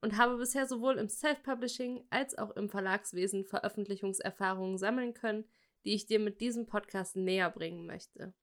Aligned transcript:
und 0.00 0.16
habe 0.16 0.36
bisher 0.36 0.66
sowohl 0.66 0.98
im 0.98 1.08
Self-Publishing 1.08 2.04
als 2.10 2.36
auch 2.38 2.50
im 2.56 2.68
Verlagswesen 2.68 3.44
Veröffentlichungserfahrungen 3.44 4.78
sammeln 4.78 5.14
können, 5.14 5.44
die 5.84 5.94
ich 5.94 6.06
dir 6.06 6.18
mit 6.18 6.40
diesem 6.40 6.66
Podcast 6.66 7.16
näher 7.16 7.50
bringen 7.50 7.86
möchte. 7.86 8.34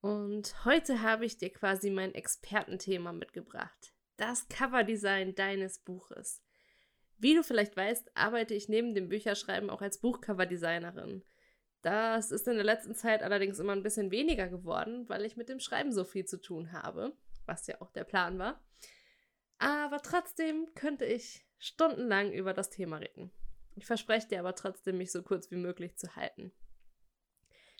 Und 0.00 0.64
heute 0.64 1.02
habe 1.02 1.24
ich 1.24 1.38
dir 1.38 1.50
quasi 1.50 1.90
mein 1.90 2.14
Expertenthema 2.14 3.12
mitgebracht. 3.12 3.94
Das 4.16 4.48
Coverdesign 4.48 5.34
deines 5.34 5.78
Buches. 5.78 6.42
Wie 7.18 7.34
du 7.34 7.42
vielleicht 7.42 7.76
weißt, 7.76 8.16
arbeite 8.16 8.54
ich 8.54 8.68
neben 8.68 8.94
dem 8.94 9.08
Bücherschreiben 9.08 9.70
auch 9.70 9.80
als 9.80 9.98
Buchcoverdesignerin. 10.00 11.24
Das 11.82 12.30
ist 12.30 12.48
in 12.48 12.56
der 12.56 12.64
letzten 12.64 12.94
Zeit 12.94 13.22
allerdings 13.22 13.58
immer 13.58 13.72
ein 13.72 13.82
bisschen 13.82 14.10
weniger 14.10 14.48
geworden, 14.48 15.08
weil 15.08 15.24
ich 15.24 15.36
mit 15.36 15.48
dem 15.48 15.60
Schreiben 15.60 15.92
so 15.92 16.04
viel 16.04 16.24
zu 16.24 16.40
tun 16.40 16.72
habe, 16.72 17.16
was 17.46 17.66
ja 17.66 17.80
auch 17.80 17.90
der 17.90 18.04
Plan 18.04 18.38
war. 18.38 18.62
Aber 19.64 20.00
trotzdem 20.02 20.68
könnte 20.74 21.06
ich 21.06 21.46
stundenlang 21.58 22.32
über 22.32 22.52
das 22.52 22.68
Thema 22.68 22.98
reden. 22.98 23.30
Ich 23.76 23.86
verspreche 23.86 24.28
dir 24.28 24.40
aber 24.40 24.54
trotzdem, 24.54 24.98
mich 24.98 25.10
so 25.10 25.22
kurz 25.22 25.50
wie 25.50 25.56
möglich 25.56 25.96
zu 25.96 26.14
halten. 26.16 26.52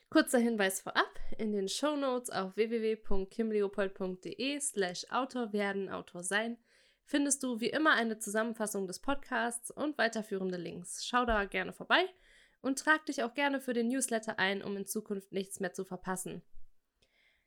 Kurzer 0.09 0.39
Hinweis 0.39 0.81
vorab, 0.81 1.21
in 1.37 1.53
den 1.53 1.69
Show 1.69 1.95
Notes 1.95 2.31
auf 2.31 2.57
www.kimleopold.de 2.57 4.61
slash 4.61 5.05
Autor 5.11 5.53
werden, 5.53 5.91
Autor 5.91 6.23
sein 6.23 6.57
findest 7.05 7.43
du 7.43 7.61
wie 7.61 7.69
immer 7.69 7.93
eine 7.93 8.19
Zusammenfassung 8.19 8.87
des 8.87 9.01
Podcasts 9.01 9.71
und 9.71 9.99
weiterführende 9.99 10.57
Links. 10.57 11.05
Schau 11.05 11.27
da 11.27 11.45
gerne 11.45 11.75
vorbei 11.75 12.09
und 12.63 12.79
trag 12.79 13.05
dich 13.05 13.23
auch 13.23 13.35
gerne 13.35 13.61
für 13.61 13.75
den 13.75 13.89
Newsletter 13.89 14.39
ein, 14.39 14.63
um 14.63 14.75
in 14.79 14.87
Zukunft 14.87 15.33
nichts 15.33 15.61
mehr 15.61 15.75
zu 15.75 15.85
verpassen. 15.85 16.41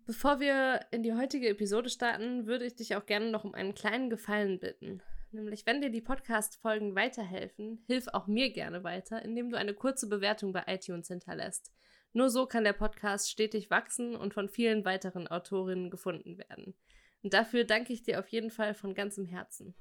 Bevor 0.08 0.40
wir 0.40 0.80
in 0.92 1.04
die 1.04 1.12
heutige 1.12 1.50
Episode 1.50 1.90
starten, 1.90 2.48
würde 2.48 2.64
ich 2.64 2.76
dich 2.76 2.96
auch 2.96 3.06
gerne 3.06 3.30
noch 3.30 3.44
um 3.44 3.54
einen 3.54 3.76
kleinen 3.76 4.10
Gefallen 4.10 4.58
bitten. 4.58 5.02
Nämlich, 5.34 5.66
wenn 5.66 5.82
dir 5.82 5.90
die 5.90 6.00
Podcast-Folgen 6.00 6.96
weiterhelfen, 6.96 7.84
hilf 7.88 8.08
auch 8.14 8.26
mir 8.26 8.54
gerne 8.54 8.86
weiter, 8.86 9.22
indem 9.22 9.50
du 9.50 9.58
eine 9.58 9.74
kurze 9.74 10.08
Bewertung 10.08 10.54
bei 10.54 10.64
iTunes 10.68 11.10
hinterlässt. 11.10 11.74
Nur 12.14 12.30
so 12.30 12.46
kann 12.46 12.64
der 12.64 12.72
Podcast 12.72 13.30
stetig 13.30 13.70
wachsen 13.70 14.16
und 14.16 14.34
von 14.34 14.48
vielen 14.48 14.86
weiteren 14.86 15.28
Autorinnen 15.28 15.90
gefunden 15.90 16.38
werden. 16.38 16.74
Und 17.22 17.34
dafür 17.34 17.66
danke 17.66 17.92
ich 17.92 18.02
dir 18.02 18.20
auf 18.20 18.30
jeden 18.30 18.50
Fall 18.50 18.76
von 18.76 18.94
ganzem 18.94 19.26
Herzen. 19.26 19.76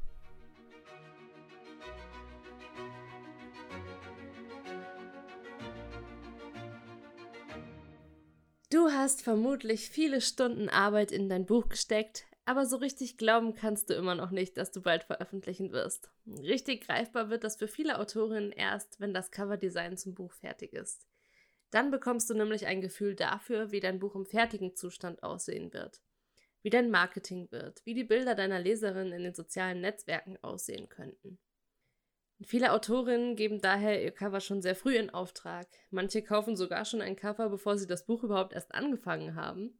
Du 8.68 8.90
hast 8.90 9.22
vermutlich 9.22 9.90
viele 9.90 10.20
Stunden 10.20 10.68
Arbeit 10.68 11.12
in 11.12 11.28
dein 11.28 11.46
Buch 11.46 11.68
gesteckt, 11.68 12.26
aber 12.46 12.66
so 12.66 12.78
richtig 12.78 13.16
glauben 13.16 13.54
kannst 13.54 13.90
du 13.90 13.94
immer 13.94 14.16
noch 14.16 14.32
nicht, 14.32 14.56
dass 14.56 14.72
du 14.72 14.82
bald 14.82 15.04
veröffentlichen 15.04 15.70
wirst. 15.70 16.10
Richtig 16.26 16.84
greifbar 16.84 17.30
wird 17.30 17.44
das 17.44 17.54
für 17.56 17.68
viele 17.68 18.00
Autorinnen 18.00 18.50
erst, 18.50 18.98
wenn 18.98 19.14
das 19.14 19.30
Coverdesign 19.30 19.96
zum 19.96 20.14
Buch 20.14 20.32
fertig 20.32 20.72
ist. 20.72 21.06
Dann 21.70 21.92
bekommst 21.92 22.28
du 22.28 22.34
nämlich 22.34 22.66
ein 22.66 22.80
Gefühl 22.80 23.14
dafür, 23.14 23.70
wie 23.70 23.78
dein 23.78 24.00
Buch 24.00 24.16
im 24.16 24.26
fertigen 24.26 24.74
Zustand 24.74 25.22
aussehen 25.22 25.72
wird, 25.72 26.00
wie 26.62 26.70
dein 26.70 26.90
Marketing 26.90 27.48
wird, 27.52 27.86
wie 27.86 27.94
die 27.94 28.04
Bilder 28.04 28.34
deiner 28.34 28.58
Leserin 28.58 29.12
in 29.12 29.22
den 29.22 29.34
sozialen 29.34 29.80
Netzwerken 29.80 30.38
aussehen 30.42 30.88
könnten. 30.88 31.38
Viele 32.42 32.72
Autorinnen 32.72 33.34
geben 33.34 33.60
daher 33.60 34.02
ihr 34.02 34.10
Cover 34.10 34.40
schon 34.40 34.60
sehr 34.60 34.76
früh 34.76 34.96
in 34.96 35.10
Auftrag. 35.10 35.66
Manche 35.90 36.22
kaufen 36.22 36.54
sogar 36.54 36.84
schon 36.84 37.00
ein 37.00 37.16
Cover, 37.16 37.48
bevor 37.48 37.78
sie 37.78 37.86
das 37.86 38.04
Buch 38.04 38.22
überhaupt 38.22 38.52
erst 38.52 38.74
angefangen 38.74 39.34
haben. 39.34 39.78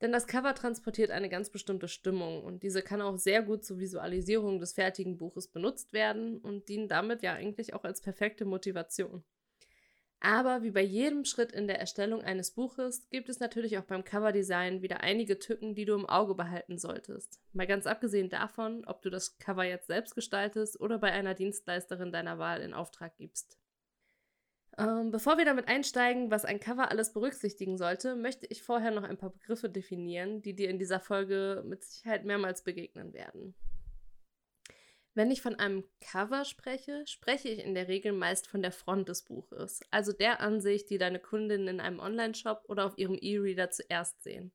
Denn 0.00 0.12
das 0.12 0.26
Cover 0.26 0.54
transportiert 0.54 1.10
eine 1.10 1.28
ganz 1.28 1.50
bestimmte 1.50 1.88
Stimmung 1.88 2.44
und 2.44 2.62
diese 2.62 2.82
kann 2.82 3.00
auch 3.00 3.16
sehr 3.16 3.42
gut 3.42 3.64
zur 3.64 3.78
Visualisierung 3.78 4.60
des 4.60 4.74
fertigen 4.74 5.16
Buches 5.16 5.48
benutzt 5.48 5.92
werden 5.92 6.38
und 6.38 6.68
dient 6.68 6.90
damit 6.90 7.22
ja 7.22 7.32
eigentlich 7.32 7.74
auch 7.74 7.84
als 7.84 8.00
perfekte 8.00 8.44
Motivation. 8.44 9.24
Aber 10.20 10.62
wie 10.62 10.70
bei 10.70 10.82
jedem 10.82 11.24
Schritt 11.24 11.52
in 11.52 11.66
der 11.66 11.78
Erstellung 11.78 12.22
eines 12.22 12.50
Buches 12.52 13.08
gibt 13.10 13.28
es 13.28 13.40
natürlich 13.40 13.76
auch 13.76 13.84
beim 13.84 14.04
Coverdesign 14.04 14.80
wieder 14.80 15.00
einige 15.00 15.38
Tücken, 15.38 15.74
die 15.74 15.84
du 15.84 15.94
im 15.94 16.06
Auge 16.06 16.34
behalten 16.34 16.78
solltest. 16.78 17.40
Mal 17.52 17.66
ganz 17.66 17.86
abgesehen 17.86 18.30
davon, 18.30 18.84
ob 18.86 19.02
du 19.02 19.10
das 19.10 19.38
Cover 19.38 19.64
jetzt 19.64 19.88
selbst 19.88 20.14
gestaltest 20.14 20.80
oder 20.80 20.98
bei 20.98 21.12
einer 21.12 21.34
Dienstleisterin 21.34 22.10
deiner 22.10 22.38
Wahl 22.38 22.62
in 22.62 22.72
Auftrag 22.72 23.16
gibst. 23.18 23.58
Ähm, 24.76 25.10
bevor 25.10 25.38
wir 25.38 25.44
damit 25.44 25.68
einsteigen, 25.68 26.30
was 26.30 26.44
ein 26.44 26.58
Cover 26.58 26.90
alles 26.90 27.12
berücksichtigen 27.12 27.78
sollte, 27.78 28.16
möchte 28.16 28.46
ich 28.48 28.62
vorher 28.62 28.90
noch 28.90 29.04
ein 29.04 29.18
paar 29.18 29.30
Begriffe 29.30 29.68
definieren, 29.68 30.42
die 30.42 30.54
dir 30.54 30.68
in 30.68 30.78
dieser 30.78 31.00
Folge 31.00 31.62
mit 31.66 31.84
Sicherheit 31.84 32.24
mehrmals 32.24 32.64
begegnen 32.64 33.12
werden. 33.12 33.54
Wenn 35.16 35.30
ich 35.30 35.42
von 35.42 35.54
einem 35.54 35.84
Cover 36.00 36.44
spreche, 36.44 37.06
spreche 37.06 37.48
ich 37.48 37.64
in 37.64 37.74
der 37.74 37.86
Regel 37.86 38.12
meist 38.12 38.48
von 38.48 38.62
der 38.62 38.72
Front 38.72 39.08
des 39.08 39.22
Buches, 39.22 39.80
also 39.92 40.12
der 40.12 40.40
Ansicht, 40.40 40.90
die 40.90 40.98
deine 40.98 41.20
Kundinnen 41.20 41.68
in 41.68 41.80
einem 41.80 42.00
Online-Shop 42.00 42.64
oder 42.66 42.84
auf 42.84 42.98
ihrem 42.98 43.16
E-Reader 43.20 43.70
zuerst 43.70 44.22
sehen. 44.24 44.52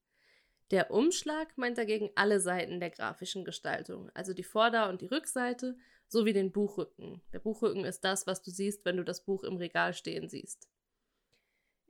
Der 0.71 0.91
Umschlag 0.91 1.57
meint 1.57 1.77
dagegen 1.77 2.11
alle 2.15 2.41
Seiten 2.41 2.81
der 2.81 2.89
grafischen 2.89 3.45
Gestaltung, 3.45 4.11
also 4.13 4.33
die 4.33 4.43
Vorder- 4.43 4.89
und 4.89 5.01
die 5.01 5.07
Rückseite 5.07 5.77
sowie 6.09 6.33
den 6.33 6.51
Buchrücken. 6.51 7.21
Der 7.31 7.39
Buchrücken 7.39 7.85
ist 7.85 8.01
das, 8.01 8.27
was 8.27 8.41
du 8.41 8.51
siehst, 8.51 8.83
wenn 8.83 8.97
du 8.97 9.03
das 9.03 9.23
Buch 9.23 9.43
im 9.43 9.55
Regal 9.55 9.93
stehen 9.93 10.27
siehst. 10.27 10.67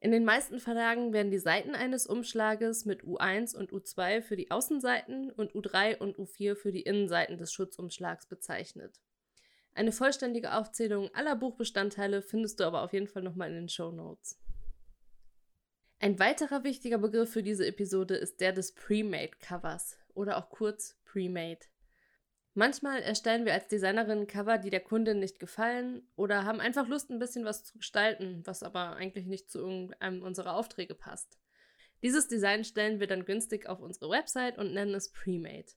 In 0.01 0.11
den 0.11 0.23
meisten 0.23 0.59
Verlagen 0.59 1.11
werden 1.11 1.29
die 1.29 1.39
Seiten 1.39 1.75
eines 1.75 2.07
Umschlages 2.07 2.85
mit 2.85 3.03
U1 3.03 3.55
und 3.55 3.71
U2 3.71 4.21
für 4.21 4.37
die 4.37 4.49
Außenseiten 4.49 5.29
und 5.31 5.51
U3 5.51 5.97
und 5.97 6.17
U4 6.17 6.55
für 6.55 6.71
die 6.71 6.83
Innenseiten 6.83 7.37
des 7.37 7.51
Schutzumschlags 7.51 8.27
bezeichnet. 8.27 9.01
Eine 9.73 9.91
vollständige 9.91 10.53
Aufzählung 10.53 11.09
aller 11.13 11.35
Buchbestandteile 11.35 12.21
findest 12.21 12.59
du 12.59 12.63
aber 12.63 12.81
auf 12.83 12.93
jeden 12.93 13.07
Fall 13.07 13.23
nochmal 13.23 13.49
in 13.49 13.55
den 13.55 13.69
Show 13.69 13.91
Notes. 13.91 14.39
Ein 15.99 16.17
weiterer 16.17 16.63
wichtiger 16.63 16.97
Begriff 16.97 17.31
für 17.31 17.43
diese 17.43 17.67
Episode 17.67 18.15
ist 18.15 18.39
der 18.39 18.53
des 18.53 18.73
Pre-Made 18.73 19.31
Covers 19.41 19.97
oder 20.13 20.37
auch 20.37 20.49
kurz 20.49 20.97
Pre-Made. 21.03 21.65
Manchmal 22.59 23.01
erstellen 23.01 23.45
wir 23.45 23.53
als 23.53 23.69
Designerin 23.69 24.27
Cover, 24.27 24.57
die 24.57 24.69
der 24.69 24.81
Kundin 24.81 25.19
nicht 25.19 25.39
gefallen 25.39 26.05
oder 26.17 26.43
haben 26.43 26.59
einfach 26.59 26.89
Lust, 26.89 27.09
ein 27.09 27.17
bisschen 27.17 27.45
was 27.45 27.63
zu 27.63 27.77
gestalten, 27.77 28.41
was 28.43 28.63
aber 28.63 28.97
eigentlich 28.97 29.27
nicht 29.27 29.49
zu 29.49 29.59
irgendeinem 29.59 30.23
unserer 30.23 30.55
Aufträge 30.55 30.93
passt. 30.93 31.39
Dieses 32.03 32.27
Design 32.27 32.65
stellen 32.65 32.99
wir 32.99 33.07
dann 33.07 33.23
günstig 33.23 33.69
auf 33.69 33.79
unsere 33.79 34.09
Website 34.09 34.57
und 34.57 34.73
nennen 34.73 34.93
es 34.93 35.09
Pre-Made. 35.13 35.71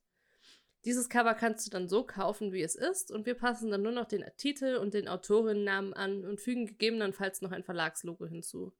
Dieses 0.84 1.08
Cover 1.08 1.34
kannst 1.34 1.64
du 1.64 1.70
dann 1.70 1.88
so 1.88 2.02
kaufen, 2.02 2.50
wie 2.52 2.62
es 2.62 2.74
ist, 2.74 3.12
und 3.12 3.26
wir 3.26 3.34
passen 3.34 3.70
dann 3.70 3.82
nur 3.82 3.92
noch 3.92 4.06
den 4.06 4.24
Titel 4.36 4.74
und 4.74 4.92
den 4.92 5.06
Autorinnennamen 5.06 5.94
an 5.94 6.24
und 6.24 6.40
fügen 6.40 6.66
gegebenenfalls 6.66 7.42
noch 7.42 7.52
ein 7.52 7.62
Verlagslogo 7.62 8.26
hinzu. 8.26 8.72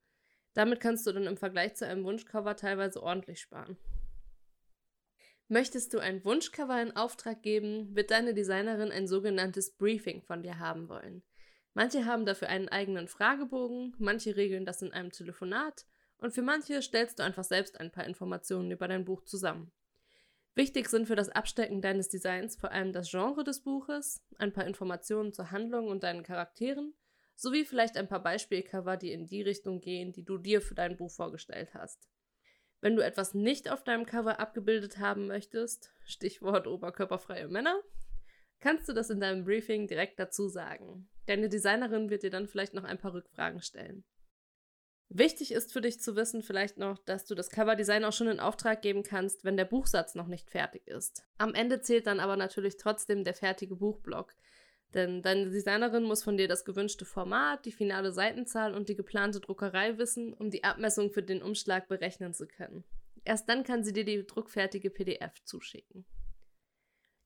Damit 0.55 0.81
kannst 0.81 1.07
du 1.07 1.13
dann 1.13 1.29
im 1.29 1.37
Vergleich 1.37 1.77
zu 1.77 1.87
einem 1.87 2.03
Wunschcover 2.03 2.57
teilweise 2.57 3.01
ordentlich 3.01 3.41
sparen. 3.41 3.77
Möchtest 5.53 5.93
du 5.93 5.99
ein 5.99 6.25
Wunschcover 6.25 6.81
in 6.81 6.97
Auftrag 6.97 7.43
geben, 7.43 7.95
wird 7.95 8.11
deine 8.11 8.33
Designerin 8.33 8.91
ein 8.91 9.07
sogenanntes 9.07 9.77
Briefing 9.77 10.23
von 10.23 10.43
dir 10.43 10.59
haben 10.59 10.89
wollen. 10.89 11.23
Manche 11.75 12.07
haben 12.07 12.25
dafür 12.25 12.49
einen 12.49 12.71
eigenen 12.71 13.07
Fragebogen, 13.07 13.95
manche 13.99 14.35
regeln 14.35 14.65
das 14.65 14.81
in 14.81 14.95
einem 14.95 15.11
Telefonat 15.11 15.85
und 16.17 16.33
für 16.33 16.41
manche 16.41 16.81
stellst 16.81 17.19
du 17.19 17.23
einfach 17.23 17.45
selbst 17.45 17.79
ein 17.81 17.93
paar 17.93 18.07
Informationen 18.07 18.71
über 18.71 18.89
dein 18.89 19.05
Buch 19.05 19.25
zusammen. 19.25 19.71
Wichtig 20.55 20.89
sind 20.89 21.07
für 21.07 21.17
das 21.17 21.29
Abstecken 21.29 21.83
deines 21.83 22.09
Designs 22.09 22.57
vor 22.57 22.73
allem 22.73 22.95
das 22.95 23.11
Genre 23.11 23.45
des 23.45 23.63
Buches, 23.63 24.25
ein 24.39 24.55
paar 24.55 24.67
Informationen 24.67 25.35
zur 25.35 25.51
Handlung 25.51 25.89
und 25.89 26.03
deinen 26.03 26.23
Charakteren, 26.23 26.95
sowie 27.37 27.67
vielleicht 27.67 27.99
ein 27.99 28.09
paar 28.09 28.23
Beispielcover, 28.23 28.97
die 28.97 29.13
in 29.13 29.27
die 29.27 29.43
Richtung 29.43 29.83
gehen, 29.83 30.15
die 30.15 30.25
du 30.25 30.39
dir 30.39 30.63
für 30.63 30.75
dein 30.75 30.97
Buch 30.97 31.11
vorgestellt 31.11 31.75
hast. 31.75 32.09
Wenn 32.83 32.97
du 32.97 33.05
etwas 33.05 33.33
nicht 33.33 33.71
auf 33.71 33.85
deinem 33.85 34.07
Cover 34.07 34.41
abgebildet 34.41 34.99
haben 34.99 35.29
möchtest, 35.29 35.95
Stichwort 36.05 36.67
oberkörperfreie 36.67 37.47
Männer, 37.47 37.81
kannst 38.59 38.89
du 38.89 38.93
das 38.93 39.09
in 39.09 39.21
deinem 39.21 39.45
Briefing 39.45 39.87
direkt 39.87 40.19
dazu 40.19 40.49
sagen. 40.49 41.09
Deine 41.27 41.49
Designerin 41.49 42.11
wird 42.11 42.25
dir 42.25 42.31
dann 42.31 42.49
vielleicht 42.49 42.75
noch 42.75 42.83
ein 42.83 42.99
paar 42.99 43.15
Rückfragen 43.15 43.63
stellen. 43.63 44.05
Wichtig 45.09 45.53
ist 45.53 45.73
für 45.73 45.81
dich 45.81 46.01
zu 46.01 46.17
wissen 46.17 46.43
vielleicht 46.43 46.79
noch, 46.79 46.99
dass 46.99 47.25
du 47.25 47.37
das 47.37 47.51
Coverdesign 47.51 48.05
auch 48.05 48.13
schon 48.13 48.27
in 48.27 48.41
Auftrag 48.41 48.83
geben 48.83 49.05
kannst, 49.05 49.45
wenn 49.45 49.57
der 49.57 49.65
Buchsatz 49.67 50.17
noch 50.17 50.27
nicht 50.27 50.51
fertig 50.51 50.89
ist. 50.89 51.23
Am 51.39 51.55
Ende 51.55 51.83
zählt 51.83 52.09
dann 52.09 52.19
aber 52.19 52.37
natürlich 52.37 52.79
trotzdem 52.79 53.23
der 53.23 53.35
fertige 53.35 53.77
Buchblock. 53.77 54.35
Denn 54.95 55.23
deine 55.23 55.49
Designerin 55.49 56.05
muss 56.05 56.23
von 56.23 56.37
dir 56.37 56.49
das 56.49 56.65
gewünschte 56.65 57.05
Format, 57.05 57.65
die 57.65 57.73
finale 57.73 58.13
Seitenzahl 58.13 58.75
und 58.75 58.89
die 58.89 58.97
geplante 58.97 59.41
Druckerei 59.41 59.97
wissen, 59.97 60.35
um 60.35 60.51
die 60.51 60.65
Abmessung 60.65 61.11
für 61.11 61.23
den 61.23 61.43
Umschlag 61.43 61.89
berechnen 61.89 62.35
zu 62.35 62.47
können. 62.47 62.85
Erst 63.25 63.49
dann 63.49 63.65
kann 63.65 63.85
sie 63.85 63.93
dir 63.93 64.05
die 64.05 64.27
druckfertige 64.27 64.91
PDF 64.91 65.43
zuschicken. 65.45 66.05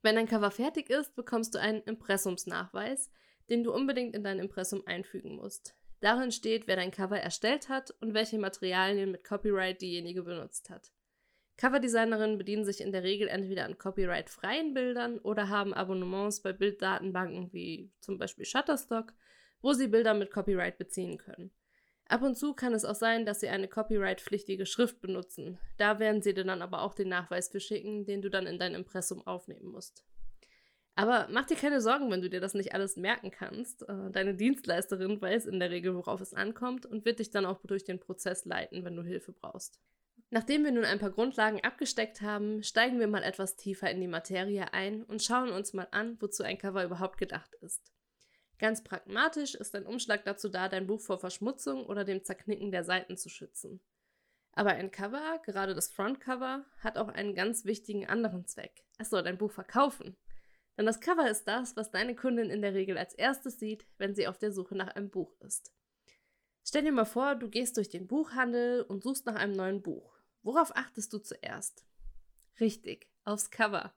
Wenn 0.02 0.14
dein 0.14 0.28
Cover 0.28 0.50
fertig 0.50 0.90
ist, 0.90 1.16
bekommst 1.16 1.54
du 1.54 1.58
einen 1.58 1.82
Impressumsnachweis, 1.82 3.10
den 3.48 3.64
du 3.64 3.72
unbedingt 3.72 4.14
in 4.14 4.22
dein 4.22 4.38
Impressum 4.38 4.82
einfügen 4.86 5.36
musst. 5.36 5.74
Darin 6.00 6.30
steht, 6.30 6.66
wer 6.68 6.76
dein 6.76 6.90
Cover 6.90 7.18
erstellt 7.18 7.68
hat 7.68 7.92
und 8.00 8.14
welche 8.14 8.38
Materialien 8.38 9.10
mit 9.10 9.24
Copyright 9.24 9.80
diejenige 9.80 10.22
benutzt 10.22 10.70
hat. 10.70 10.92
Coverdesignerinnen 11.58 12.36
bedienen 12.36 12.64
sich 12.64 12.80
in 12.80 12.92
der 12.92 13.02
Regel 13.02 13.28
entweder 13.28 13.64
an 13.64 13.78
copyright-freien 13.78 14.74
Bildern 14.74 15.18
oder 15.18 15.48
haben 15.48 15.72
Abonnements 15.72 16.42
bei 16.42 16.52
Bilddatenbanken 16.52 17.52
wie 17.52 17.90
zum 18.00 18.18
Beispiel 18.18 18.44
Shutterstock, 18.44 19.14
wo 19.62 19.72
sie 19.72 19.88
Bilder 19.88 20.12
mit 20.12 20.30
Copyright 20.30 20.76
beziehen 20.76 21.16
können. 21.16 21.50
Ab 22.08 22.22
und 22.22 22.36
zu 22.36 22.54
kann 22.54 22.72
es 22.72 22.84
auch 22.84 22.94
sein, 22.94 23.26
dass 23.26 23.40
sie 23.40 23.48
eine 23.48 23.68
copyright-pflichtige 23.68 24.64
Schrift 24.64 25.00
benutzen. 25.00 25.58
Da 25.76 25.98
werden 25.98 26.22
sie 26.22 26.34
dir 26.34 26.44
dann 26.44 26.62
aber 26.62 26.82
auch 26.82 26.94
den 26.94 27.08
Nachweis 27.08 27.48
für 27.48 27.58
schicken, 27.58 28.04
den 28.04 28.22
du 28.22 28.30
dann 28.30 28.46
in 28.46 28.58
dein 28.58 28.74
Impressum 28.74 29.26
aufnehmen 29.26 29.72
musst. 29.72 30.04
Aber 30.94 31.26
mach 31.30 31.46
dir 31.46 31.56
keine 31.56 31.80
Sorgen, 31.80 32.10
wenn 32.10 32.22
du 32.22 32.30
dir 32.30 32.40
das 32.40 32.54
nicht 32.54 32.74
alles 32.74 32.96
merken 32.96 33.30
kannst. 33.30 33.82
Äh, 33.88 34.10
deine 34.12 34.34
Dienstleisterin 34.34 35.20
weiß 35.20 35.46
in 35.46 35.58
der 35.58 35.70
Regel, 35.70 35.94
worauf 35.94 36.20
es 36.20 36.32
ankommt 36.32 36.86
und 36.86 37.04
wird 37.04 37.18
dich 37.18 37.30
dann 37.30 37.44
auch 37.44 37.60
durch 37.64 37.84
den 37.84 37.98
Prozess 37.98 38.44
leiten, 38.44 38.84
wenn 38.84 38.96
du 38.96 39.02
Hilfe 39.02 39.32
brauchst. 39.32 39.80
Nachdem 40.30 40.64
wir 40.64 40.72
nun 40.72 40.84
ein 40.84 40.98
paar 40.98 41.10
Grundlagen 41.10 41.62
abgesteckt 41.62 42.20
haben, 42.20 42.62
steigen 42.62 42.98
wir 42.98 43.06
mal 43.06 43.22
etwas 43.22 43.56
tiefer 43.56 43.90
in 43.90 44.00
die 44.00 44.08
Materie 44.08 44.72
ein 44.72 45.04
und 45.04 45.22
schauen 45.22 45.50
uns 45.50 45.72
mal 45.72 45.86
an, 45.92 46.20
wozu 46.20 46.42
ein 46.42 46.58
Cover 46.58 46.84
überhaupt 46.84 47.18
gedacht 47.18 47.54
ist. 47.60 47.92
Ganz 48.58 48.82
pragmatisch 48.82 49.54
ist 49.54 49.74
ein 49.74 49.86
Umschlag 49.86 50.24
dazu 50.24 50.48
da, 50.48 50.68
dein 50.68 50.86
Buch 50.86 51.00
vor 51.00 51.18
Verschmutzung 51.18 51.86
oder 51.86 52.04
dem 52.04 52.24
Zerknicken 52.24 52.72
der 52.72 52.84
Seiten 52.84 53.16
zu 53.16 53.28
schützen. 53.28 53.80
Aber 54.52 54.70
ein 54.70 54.90
Cover, 54.90 55.40
gerade 55.44 55.74
das 55.74 55.92
Frontcover, 55.92 56.64
hat 56.78 56.96
auch 56.96 57.08
einen 57.08 57.34
ganz 57.34 57.66
wichtigen 57.66 58.06
anderen 58.06 58.46
Zweck. 58.46 58.84
Es 58.98 59.10
soll 59.10 59.22
dein 59.22 59.36
Buch 59.36 59.52
verkaufen. 59.52 60.16
Denn 60.78 60.86
das 60.86 61.00
Cover 61.00 61.30
ist 61.30 61.44
das, 61.44 61.76
was 61.76 61.90
deine 61.90 62.16
Kundin 62.16 62.50
in 62.50 62.62
der 62.62 62.74
Regel 62.74 62.96
als 62.98 63.14
erstes 63.14 63.58
sieht, 63.58 63.86
wenn 63.98 64.14
sie 64.14 64.26
auf 64.26 64.38
der 64.38 64.52
Suche 64.52 64.74
nach 64.74 64.88
einem 64.88 65.10
Buch 65.10 65.34
ist. 65.40 65.72
Stell 66.64 66.82
dir 66.82 66.92
mal 66.92 67.04
vor, 67.04 67.34
du 67.36 67.48
gehst 67.48 67.76
durch 67.76 67.90
den 67.90 68.06
Buchhandel 68.06 68.82
und 68.82 69.02
suchst 69.02 69.26
nach 69.26 69.36
einem 69.36 69.52
neuen 69.52 69.82
Buch. 69.82 70.15
Worauf 70.46 70.76
achtest 70.76 71.12
du 71.12 71.18
zuerst? 71.18 71.84
Richtig, 72.60 73.08
aufs 73.24 73.50
Cover. 73.50 73.92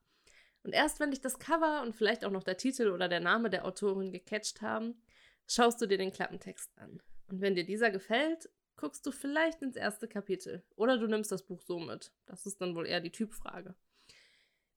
Und 0.63 0.73
erst 0.73 0.99
wenn 0.99 1.11
dich 1.11 1.21
das 1.21 1.37
Cover 1.37 1.83
und 1.83 1.95
vielleicht 1.95 2.25
auch 2.25 2.31
noch 2.31 2.41
der 2.41 2.57
Titel 2.57 2.89
oder 2.89 3.07
der 3.07 3.19
Name 3.19 3.51
der 3.51 3.65
Autorin 3.65 4.11
gecatcht 4.11 4.63
haben, 4.63 4.99
schaust 5.47 5.79
du 5.79 5.85
dir 5.85 5.99
den 5.99 6.11
Klappentext 6.11 6.75
an. 6.79 7.03
Und 7.27 7.41
wenn 7.41 7.53
dir 7.53 7.65
dieser 7.65 7.91
gefällt, 7.91 8.49
guckst 8.77 9.05
du 9.05 9.11
vielleicht 9.11 9.61
ins 9.61 9.75
erste 9.75 10.07
Kapitel. 10.07 10.63
Oder 10.75 10.97
du 10.97 11.05
nimmst 11.05 11.31
das 11.31 11.45
Buch 11.45 11.61
so 11.61 11.77
mit. 11.77 12.11
Das 12.25 12.47
ist 12.47 12.59
dann 12.59 12.73
wohl 12.73 12.87
eher 12.87 12.99
die 12.99 13.11
Typfrage. 13.11 13.75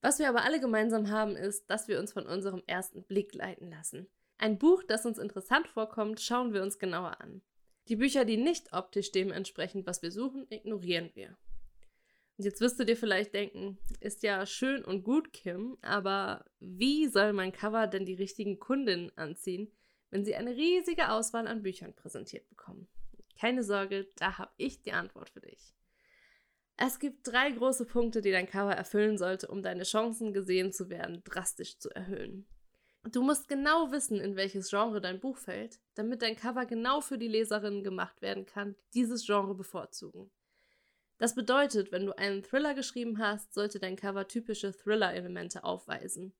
Was 0.02 0.18
wir 0.18 0.28
aber 0.28 0.44
alle 0.44 0.60
gemeinsam 0.60 1.08
haben, 1.08 1.36
ist, 1.36 1.70
dass 1.70 1.88
wir 1.88 1.98
uns 1.98 2.12
von 2.12 2.26
unserem 2.26 2.62
ersten 2.66 3.02
Blick 3.02 3.34
leiten 3.34 3.70
lassen. 3.70 4.10
Ein 4.36 4.58
Buch, 4.58 4.82
das 4.82 5.06
uns 5.06 5.16
interessant 5.16 5.68
vorkommt, 5.68 6.20
schauen 6.20 6.52
wir 6.52 6.62
uns 6.62 6.78
genauer 6.78 7.18
an. 7.22 7.40
Die 7.88 7.96
Bücher, 7.96 8.26
die 8.26 8.36
nicht 8.36 8.74
optisch 8.74 9.10
dementsprechend, 9.10 9.86
was 9.86 10.02
wir 10.02 10.12
suchen, 10.12 10.46
ignorieren 10.50 11.10
wir. 11.14 11.38
Jetzt 12.44 12.60
wirst 12.60 12.78
du 12.80 12.84
dir 12.84 12.96
vielleicht 12.96 13.34
denken, 13.34 13.78
ist 14.00 14.22
ja 14.22 14.44
schön 14.46 14.84
und 14.84 15.04
gut, 15.04 15.32
Kim, 15.32 15.78
aber 15.82 16.44
wie 16.60 17.08
soll 17.08 17.32
mein 17.32 17.52
Cover 17.52 17.86
denn 17.86 18.04
die 18.04 18.14
richtigen 18.14 18.58
Kundinnen 18.58 19.16
anziehen, 19.16 19.70
wenn 20.10 20.24
sie 20.24 20.34
eine 20.34 20.56
riesige 20.56 21.10
Auswahl 21.10 21.46
an 21.46 21.62
Büchern 21.62 21.94
präsentiert 21.94 22.48
bekommen? 22.48 22.88
Keine 23.38 23.62
Sorge, 23.62 24.08
da 24.16 24.38
habe 24.38 24.52
ich 24.56 24.82
die 24.82 24.92
Antwort 24.92 25.30
für 25.30 25.40
dich. 25.40 25.74
Es 26.76 26.98
gibt 26.98 27.28
drei 27.28 27.50
große 27.50 27.86
Punkte, 27.86 28.20
die 28.20 28.32
dein 28.32 28.48
Cover 28.48 28.74
erfüllen 28.74 29.18
sollte, 29.18 29.48
um 29.48 29.62
deine 29.62 29.84
Chancen 29.84 30.32
gesehen 30.32 30.72
zu 30.72 30.90
werden 30.90 31.22
drastisch 31.24 31.78
zu 31.78 31.90
erhöhen. 31.90 32.46
Du 33.10 33.22
musst 33.22 33.48
genau 33.48 33.90
wissen, 33.90 34.20
in 34.20 34.36
welches 34.36 34.70
Genre 34.70 35.00
dein 35.00 35.20
Buch 35.20 35.36
fällt, 35.36 35.80
damit 35.94 36.22
dein 36.22 36.36
Cover 36.36 36.66
genau 36.66 37.00
für 37.00 37.18
die 37.18 37.28
Leserinnen 37.28 37.82
gemacht 37.82 38.22
werden 38.22 38.46
kann, 38.46 38.74
die 38.94 39.00
dieses 39.00 39.26
Genre 39.26 39.54
bevorzugen. 39.54 40.30
Das 41.22 41.36
bedeutet, 41.36 41.92
wenn 41.92 42.04
du 42.04 42.18
einen 42.18 42.42
Thriller 42.42 42.74
geschrieben 42.74 43.20
hast, 43.20 43.54
sollte 43.54 43.78
dein 43.78 43.94
Cover 43.94 44.26
typische 44.26 44.72
Thriller-Elemente 44.72 45.62
aufweisen. 45.62 46.34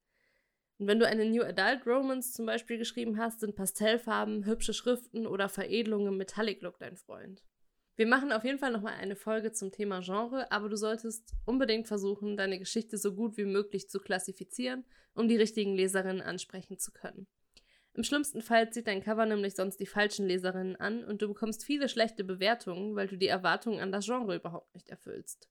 Und 0.79 0.89
wenn 0.89 0.99
du 0.99 1.07
eine 1.07 1.25
New 1.25 1.45
Adult 1.45 1.87
Romance 1.87 2.33
zum 2.33 2.47
Beispiel 2.47 2.79
geschrieben 2.79 3.17
hast, 3.17 3.39
sind 3.39 3.55
Pastellfarben, 3.55 4.45
hübsche 4.45 4.75
Schriften 4.75 5.25
oder 5.25 5.49
Veredelungen 5.49 6.09
im 6.09 6.17
Metallic 6.17 6.63
Look 6.63 6.81
dein 6.81 6.97
Freund. 6.97 7.45
Wir 7.95 8.09
machen 8.09 8.33
auf 8.33 8.43
jeden 8.43 8.59
Fall 8.59 8.73
nochmal 8.73 8.95
eine 8.95 9.15
Folge 9.15 9.53
zum 9.53 9.71
Thema 9.71 10.01
Genre, 10.01 10.51
aber 10.51 10.69
du 10.69 10.77
solltest 10.77 11.33
unbedingt 11.47 11.87
versuchen, 11.87 12.37
deine 12.37 12.59
Geschichte 12.59 12.99
so 12.99 13.15
gut 13.15 13.37
wie 13.37 13.45
möglich 13.45 13.89
zu 13.89 14.01
klassifizieren, 14.01 14.85
um 15.15 15.29
die 15.29 15.37
richtigen 15.37 15.77
Leserinnen 15.77 16.23
ansprechen 16.23 16.81
zu 16.81 16.91
können. 16.91 17.29
Im 17.95 18.05
schlimmsten 18.05 18.41
Fall 18.41 18.73
zieht 18.73 18.87
dein 18.87 19.03
Cover 19.03 19.27
nämlich 19.27 19.55
sonst 19.55 19.79
die 19.79 19.87
falschen 19.87 20.27
Leserinnen 20.27 20.77
an 20.77 21.05
und 21.05 21.21
du 21.21 21.29
bekommst 21.29 21.65
viele 21.65 21.89
schlechte 21.89 22.25
Bewertungen, 22.25 22.97
weil 22.97 23.07
du 23.07 23.19
die 23.19 23.29
Erwartungen 23.29 23.81
an 23.81 23.93
das 23.93 24.07
Genre 24.07 24.37
überhaupt 24.37 24.75
nicht 24.75 24.89
erfüllst. 24.89 25.49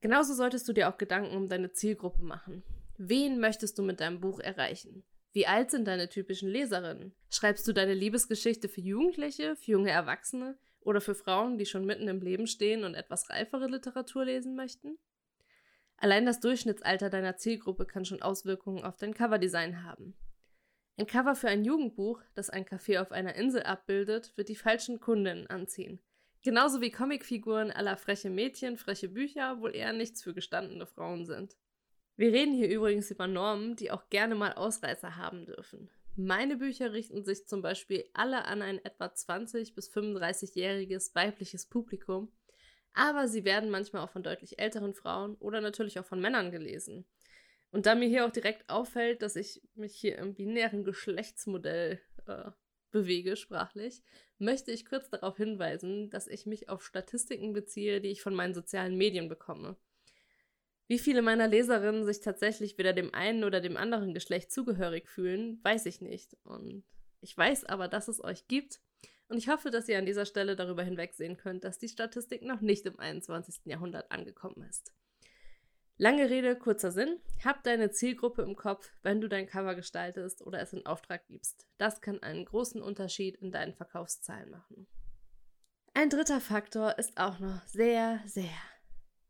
Genauso 0.00 0.34
solltest 0.34 0.68
du 0.68 0.72
dir 0.72 0.88
auch 0.88 0.98
Gedanken 0.98 1.36
um 1.36 1.48
deine 1.48 1.72
Zielgruppe 1.72 2.22
machen. 2.22 2.64
Wen 2.98 3.38
möchtest 3.38 3.78
du 3.78 3.82
mit 3.82 4.00
deinem 4.00 4.20
Buch 4.20 4.40
erreichen? 4.40 5.04
Wie 5.32 5.46
alt 5.46 5.70
sind 5.70 5.86
deine 5.86 6.08
typischen 6.08 6.48
Leserinnen? 6.48 7.14
Schreibst 7.30 7.66
du 7.68 7.72
deine 7.72 7.94
Liebesgeschichte 7.94 8.68
für 8.68 8.80
Jugendliche, 8.80 9.54
für 9.56 9.70
junge 9.70 9.90
Erwachsene 9.90 10.58
oder 10.80 11.00
für 11.00 11.14
Frauen, 11.14 11.56
die 11.56 11.66
schon 11.66 11.86
mitten 11.86 12.08
im 12.08 12.20
Leben 12.20 12.48
stehen 12.48 12.82
und 12.82 12.94
etwas 12.94 13.30
reifere 13.30 13.68
Literatur 13.68 14.24
lesen 14.24 14.56
möchten? 14.56 14.98
Allein 15.96 16.26
das 16.26 16.40
Durchschnittsalter 16.40 17.08
deiner 17.08 17.36
Zielgruppe 17.36 17.86
kann 17.86 18.04
schon 18.04 18.22
Auswirkungen 18.22 18.82
auf 18.84 18.96
dein 18.96 19.14
Coverdesign 19.14 19.84
haben. 19.84 20.16
Ein 20.98 21.06
Cover 21.06 21.34
für 21.34 21.48
ein 21.48 21.64
Jugendbuch, 21.64 22.20
das 22.34 22.50
ein 22.50 22.66
Café 22.66 23.00
auf 23.00 23.12
einer 23.12 23.34
Insel 23.34 23.62
abbildet, 23.62 24.36
wird 24.36 24.48
die 24.48 24.56
falschen 24.56 25.00
Kundinnen 25.00 25.46
anziehen. 25.46 26.00
Genauso 26.42 26.80
wie 26.80 26.90
Comicfiguren 26.90 27.70
aller 27.70 27.96
freche 27.96 28.28
Mädchen, 28.28 28.76
freche 28.76 29.08
Bücher 29.08 29.60
wohl 29.60 29.74
eher 29.74 29.92
nichts 29.92 30.22
für 30.22 30.34
gestandene 30.34 30.86
Frauen 30.86 31.24
sind. 31.24 31.56
Wir 32.16 32.32
reden 32.32 32.54
hier 32.54 32.68
übrigens 32.68 33.10
über 33.10 33.26
Normen, 33.26 33.74
die 33.76 33.90
auch 33.90 34.10
gerne 34.10 34.34
mal 34.34 34.52
Ausreißer 34.52 35.16
haben 35.16 35.46
dürfen. 35.46 35.88
Meine 36.14 36.56
Bücher 36.56 36.92
richten 36.92 37.24
sich 37.24 37.46
zum 37.46 37.62
Beispiel 37.62 38.04
alle 38.12 38.44
an 38.44 38.60
ein 38.60 38.84
etwa 38.84 39.06
20- 39.06 39.74
bis 39.74 39.90
35-jähriges 39.90 41.14
weibliches 41.14 41.66
Publikum, 41.66 42.30
aber 42.92 43.28
sie 43.28 43.44
werden 43.44 43.70
manchmal 43.70 44.02
auch 44.02 44.10
von 44.10 44.22
deutlich 44.22 44.58
älteren 44.58 44.92
Frauen 44.92 45.36
oder 45.36 45.62
natürlich 45.62 45.98
auch 45.98 46.04
von 46.04 46.20
Männern 46.20 46.50
gelesen. 46.50 47.06
Und 47.72 47.86
da 47.86 47.94
mir 47.94 48.08
hier 48.08 48.26
auch 48.26 48.30
direkt 48.30 48.68
auffällt, 48.68 49.22
dass 49.22 49.34
ich 49.34 49.62
mich 49.74 49.96
hier 49.96 50.18
im 50.18 50.34
binären 50.34 50.84
Geschlechtsmodell 50.84 52.00
äh, 52.26 52.50
bewege, 52.90 53.34
sprachlich, 53.34 54.02
möchte 54.38 54.70
ich 54.70 54.84
kurz 54.84 55.08
darauf 55.08 55.38
hinweisen, 55.38 56.10
dass 56.10 56.28
ich 56.28 56.44
mich 56.44 56.68
auf 56.68 56.84
Statistiken 56.84 57.54
beziehe, 57.54 58.02
die 58.02 58.10
ich 58.10 58.20
von 58.20 58.34
meinen 58.34 58.52
sozialen 58.52 58.96
Medien 58.96 59.30
bekomme. 59.30 59.76
Wie 60.86 60.98
viele 60.98 61.22
meiner 61.22 61.48
Leserinnen 61.48 62.04
sich 62.04 62.20
tatsächlich 62.20 62.76
weder 62.76 62.92
dem 62.92 63.14
einen 63.14 63.42
oder 63.42 63.62
dem 63.62 63.78
anderen 63.78 64.12
Geschlecht 64.12 64.52
zugehörig 64.52 65.08
fühlen, 65.08 65.58
weiß 65.64 65.86
ich 65.86 66.02
nicht. 66.02 66.36
Und 66.44 66.84
ich 67.22 67.36
weiß 67.36 67.64
aber, 67.64 67.88
dass 67.88 68.08
es 68.08 68.22
euch 68.22 68.46
gibt. 68.48 68.80
Und 69.28 69.38
ich 69.38 69.48
hoffe, 69.48 69.70
dass 69.70 69.88
ihr 69.88 69.96
an 69.96 70.04
dieser 70.04 70.26
Stelle 70.26 70.56
darüber 70.56 70.82
hinwegsehen 70.82 71.38
könnt, 71.38 71.64
dass 71.64 71.78
die 71.78 71.88
Statistik 71.88 72.42
noch 72.42 72.60
nicht 72.60 72.84
im 72.84 72.98
21. 72.98 73.64
Jahrhundert 73.64 74.12
angekommen 74.12 74.66
ist. 74.68 74.92
Lange 76.02 76.30
Rede, 76.30 76.56
kurzer 76.56 76.90
Sinn. 76.90 77.20
Hab 77.44 77.62
deine 77.62 77.92
Zielgruppe 77.92 78.42
im 78.42 78.56
Kopf, 78.56 78.90
wenn 79.02 79.20
du 79.20 79.28
dein 79.28 79.46
Cover 79.46 79.76
gestaltest 79.76 80.44
oder 80.44 80.60
es 80.60 80.72
in 80.72 80.84
Auftrag 80.84 81.28
gibst. 81.28 81.68
Das 81.78 82.00
kann 82.00 82.20
einen 82.24 82.44
großen 82.44 82.82
Unterschied 82.82 83.36
in 83.36 83.52
deinen 83.52 83.72
Verkaufszahlen 83.72 84.50
machen. 84.50 84.88
Ein 85.94 86.10
dritter 86.10 86.40
Faktor 86.40 86.98
ist 86.98 87.16
auch 87.18 87.38
noch 87.38 87.64
sehr, 87.68 88.20
sehr, 88.26 88.50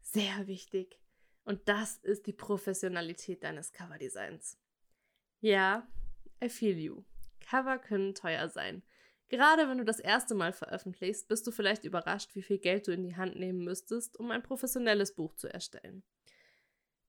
sehr 0.00 0.46
wichtig. 0.46 0.98
Und 1.44 1.68
das 1.68 1.98
ist 1.98 2.26
die 2.26 2.32
Professionalität 2.32 3.44
deines 3.44 3.74
Coverdesigns. 3.74 4.56
Ja, 5.40 5.86
I 6.42 6.48
feel 6.48 6.78
you. 6.78 7.04
Cover 7.40 7.76
können 7.76 8.14
teuer 8.14 8.48
sein. 8.48 8.82
Gerade 9.28 9.68
wenn 9.68 9.76
du 9.76 9.84
das 9.84 10.00
erste 10.00 10.34
Mal 10.34 10.54
veröffentlichst, 10.54 11.28
bist 11.28 11.46
du 11.46 11.50
vielleicht 11.50 11.84
überrascht, 11.84 12.34
wie 12.34 12.42
viel 12.42 12.58
Geld 12.58 12.86
du 12.86 12.92
in 12.92 13.02
die 13.02 13.16
Hand 13.16 13.36
nehmen 13.36 13.62
müsstest, 13.62 14.18
um 14.18 14.30
ein 14.30 14.42
professionelles 14.42 15.14
Buch 15.14 15.34
zu 15.34 15.52
erstellen. 15.52 16.02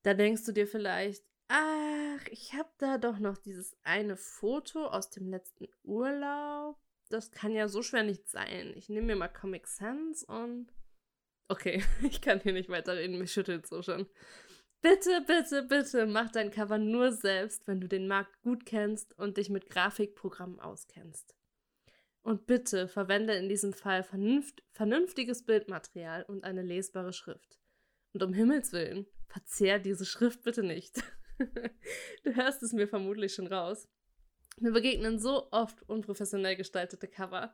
Da 0.03 0.13
denkst 0.13 0.45
du 0.45 0.51
dir 0.51 0.67
vielleicht, 0.67 1.23
ach, 1.47 2.27
ich 2.29 2.53
habe 2.53 2.69
da 2.77 2.97
doch 2.97 3.19
noch 3.19 3.37
dieses 3.37 3.75
eine 3.83 4.17
Foto 4.17 4.85
aus 4.85 5.09
dem 5.09 5.29
letzten 5.29 5.67
Urlaub. 5.83 6.77
Das 7.09 7.31
kann 7.31 7.53
ja 7.53 7.67
so 7.67 7.81
schwer 7.81 8.03
nicht 8.03 8.29
sein. 8.29 8.73
Ich 8.75 8.89
nehme 8.89 9.07
mir 9.07 9.15
mal 9.15 9.29
Comic 9.29 9.67
Sans 9.67 10.23
und. 10.23 10.67
Okay, 11.47 11.83
ich 12.03 12.21
kann 12.21 12.41
hier 12.41 12.53
nicht 12.53 12.69
weiterreden, 12.69 13.17
mich 13.17 13.31
schüttelt 13.31 13.65
so 13.67 13.81
schon. 13.81 14.07
Bitte, 14.81 15.23
bitte, 15.25 15.63
bitte 15.63 16.05
mach 16.05 16.29
dein 16.29 16.51
Cover 16.51 16.77
nur 16.77 17.13
selbst, 17.13 17.65
wenn 17.67 17.79
du 17.79 17.87
den 17.87 18.07
Markt 18.07 18.41
gut 18.41 18.65
kennst 18.65 19.17
und 19.17 19.37
dich 19.37 19.49
mit 19.49 19.69
Grafikprogrammen 19.69 20.59
auskennst. 20.59 21.37
Und 22.21 22.45
bitte 22.47 22.89
verwende 22.89 23.33
in 23.35 23.47
diesem 23.47 23.71
Fall 23.71 24.03
vernünft 24.03 24.61
vernünftiges 24.71 25.45
Bildmaterial 25.45 26.23
und 26.23 26.43
eine 26.43 26.61
lesbare 26.61 27.13
Schrift. 27.13 27.59
Und 28.13 28.23
um 28.23 28.33
Himmels 28.33 28.73
Willen, 28.73 29.05
verzehr 29.33 29.79
diese 29.79 30.05
Schrift 30.05 30.43
bitte 30.43 30.63
nicht. 30.63 31.03
du 32.23 32.35
hörst 32.35 32.61
es 32.61 32.71
mir 32.71 32.87
vermutlich 32.87 33.33
schon 33.33 33.47
raus. 33.47 33.87
Mir 34.59 34.71
begegnen 34.71 35.19
so 35.19 35.51
oft 35.51 35.81
unprofessionell 35.89 36.55
gestaltete 36.55 37.07
Cover. 37.07 37.53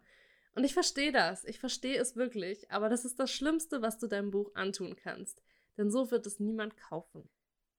Und 0.56 0.66
ich 0.66 0.74
verstehe 0.74 1.14
das, 1.14 1.46
ich 1.46 1.60
verstehe 1.60 1.98
es 1.98 2.18
wirklich, 2.18 2.70
aber 2.70 2.90
das 2.90 3.06
ist 3.06 3.20
das 3.20 3.32
Schlimmste, 3.32 3.82
was 3.82 3.98
du 3.98 4.08
deinem 4.08 4.32
Buch 4.32 4.52
antun 4.56 4.96
kannst, 4.96 5.42
denn 5.78 5.90
so 5.90 6.12
wird 6.12 6.26
es 6.26 6.40
niemand 6.40 6.76
kaufen. 6.76 7.30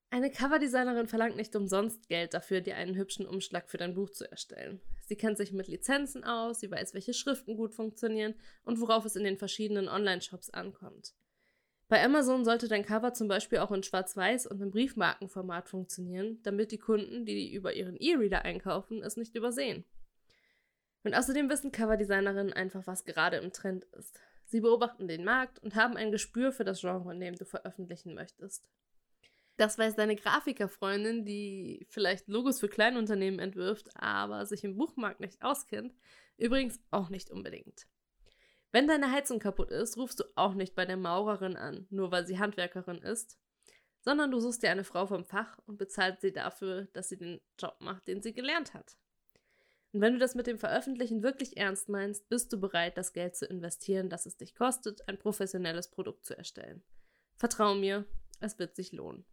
Eine 0.09 0.31
Coverdesignerin 0.31 1.07
verlangt 1.07 1.37
nicht 1.37 1.55
umsonst 1.55 2.09
Geld 2.09 2.33
dafür, 2.33 2.63
dir 2.63 2.77
einen 2.77 2.97
hübschen 2.97 3.27
Umschlag 3.27 3.71
für 3.71 3.77
dein 3.77 3.95
Buch 3.95 4.11
zu 4.11 4.29
erstellen. 4.29 4.81
Sie 5.07 5.17
kennt 5.17 5.37
sich 5.37 5.53
mit 5.53 5.69
Lizenzen 5.69 6.25
aus, 6.25 6.61
sie 6.61 6.71
weiß, 6.71 6.95
welche 6.95 7.13
Schriften 7.13 7.57
gut 7.57 7.75
funktionieren 7.75 8.35
und 8.65 8.81
worauf 8.81 9.05
es 9.05 9.15
in 9.15 9.25
den 9.25 9.37
verschiedenen 9.37 9.89
Online-Shops 9.89 10.51
ankommt. 10.51 11.13
Bei 11.91 12.05
Amazon 12.05 12.45
sollte 12.45 12.69
dein 12.69 12.85
Cover 12.85 13.15
zum 13.15 13.27
Beispiel 13.27 13.59
auch 13.59 13.73
in 13.73 13.83
Schwarz-Weiß 13.83 14.47
und 14.47 14.61
im 14.63 14.71
Briefmarkenformat 14.71 15.69
funktionieren, 15.69 16.39
damit 16.45 16.71
die 16.71 16.79
Kunden, 16.79 17.27
die 17.27 17.53
über 17.53 17.75
ihren 17.75 17.97
E-Reader 17.97 18.45
einkaufen, 18.45 19.03
es 19.03 19.17
nicht 19.17 19.35
übersehen. 19.35 19.85
Und 21.03 21.17
außerdem 21.17 21.51
wissen 21.51 21.73
Coverdesignerinnen 21.73 22.53
einfach, 22.53 22.87
was 22.87 23.05
gerade 23.05 23.39
im 23.39 23.53
Trend 23.53 23.87
ist. 23.99 24.21
Sie 24.45 24.61
beobachten 24.61 25.09
den 25.09 25.25
Markt 25.25 25.59
und 25.65 25.75
haben 25.75 25.97
ein 25.97 26.13
Gespür 26.13 26.53
für 26.53 26.63
das 26.63 26.81
Genre, 26.81 27.13
in 27.13 27.19
dem 27.19 27.35
du 27.35 27.45
veröffentlichen 27.45 28.15
möchtest. 28.15 28.69
Das 29.57 29.77
weiß 29.77 29.97
deine 29.97 30.15
Grafikerfreundin, 30.15 31.25
die 31.25 31.89
vielleicht 31.91 32.29
Logos 32.29 32.61
für 32.61 32.69
Kleinunternehmen 32.69 33.41
entwirft, 33.41 33.89
aber 33.97 34.47
sich 34.47 34.63
im 34.63 34.77
Buchmarkt 34.77 35.19
nicht 35.19 35.43
auskennt, 35.43 35.93
übrigens 36.37 36.79
auch 36.93 37.09
nicht 37.09 37.33
unbedingt. 37.33 37.89
Wenn 38.73 38.87
deine 38.87 39.11
Heizung 39.11 39.41
kaputt 39.41 39.71
ist, 39.71 39.97
rufst 39.97 40.21
du 40.21 40.25
auch 40.37 40.55
nicht 40.55 40.75
bei 40.75 40.87
der 40.87 40.97
Maurerin 40.97 41.57
an, 41.57 41.87
nur 41.91 42.13
weil 42.13 42.27
sie 42.27 42.39
Handwerkerin 42.39 42.99
ist, 42.99 43.39
sondern 44.03 44.31
du 44.31 44.39
suchst 44.41 44.63
dir 44.63 44.71
eine 44.71 44.85
Frau 44.85 45.07
vom 45.07 45.25
Fach 45.25 45.59
und 45.67 45.77
bezahlst 45.77 46.23
sie 46.23 46.33
dafür, 46.33 46.87
dass 46.93 47.09
sie 47.09 47.19
den 47.19 47.41
Job 47.59 47.77
macht, 47.81 48.07
den 48.07 48.23
sie 48.23 48.33
gelernt 48.33 48.75
hat. 48.75 48.97
Und 49.93 50.01
wenn 50.01 50.13
du 50.13 50.19
das 50.21 50.37
mit 50.37 50.47
dem 50.47 50.59
Veröffentlichen 50.59 51.23
wirklich 51.23 51.57
ernst 51.57 51.89
meinst, 51.89 52.29
bist 52.29 52.53
du 52.53 52.61
bereit, 52.61 52.97
das 52.97 53.13
Geld 53.13 53.35
zu 53.35 53.47
investieren, 53.47 54.09
das 54.09 54.25
es 54.25 54.37
dich 54.37 54.55
kostet, 54.55 55.07
ein 55.09 55.19
professionelles 55.19 55.89
Produkt 55.89 56.25
zu 56.25 56.39
erstellen. 56.39 56.83
Vertrau 57.37 57.75
mir, 57.75 58.05
es 58.39 58.59
wird 58.61 58.77
sich 58.77 58.93
lohnen. 58.93 59.25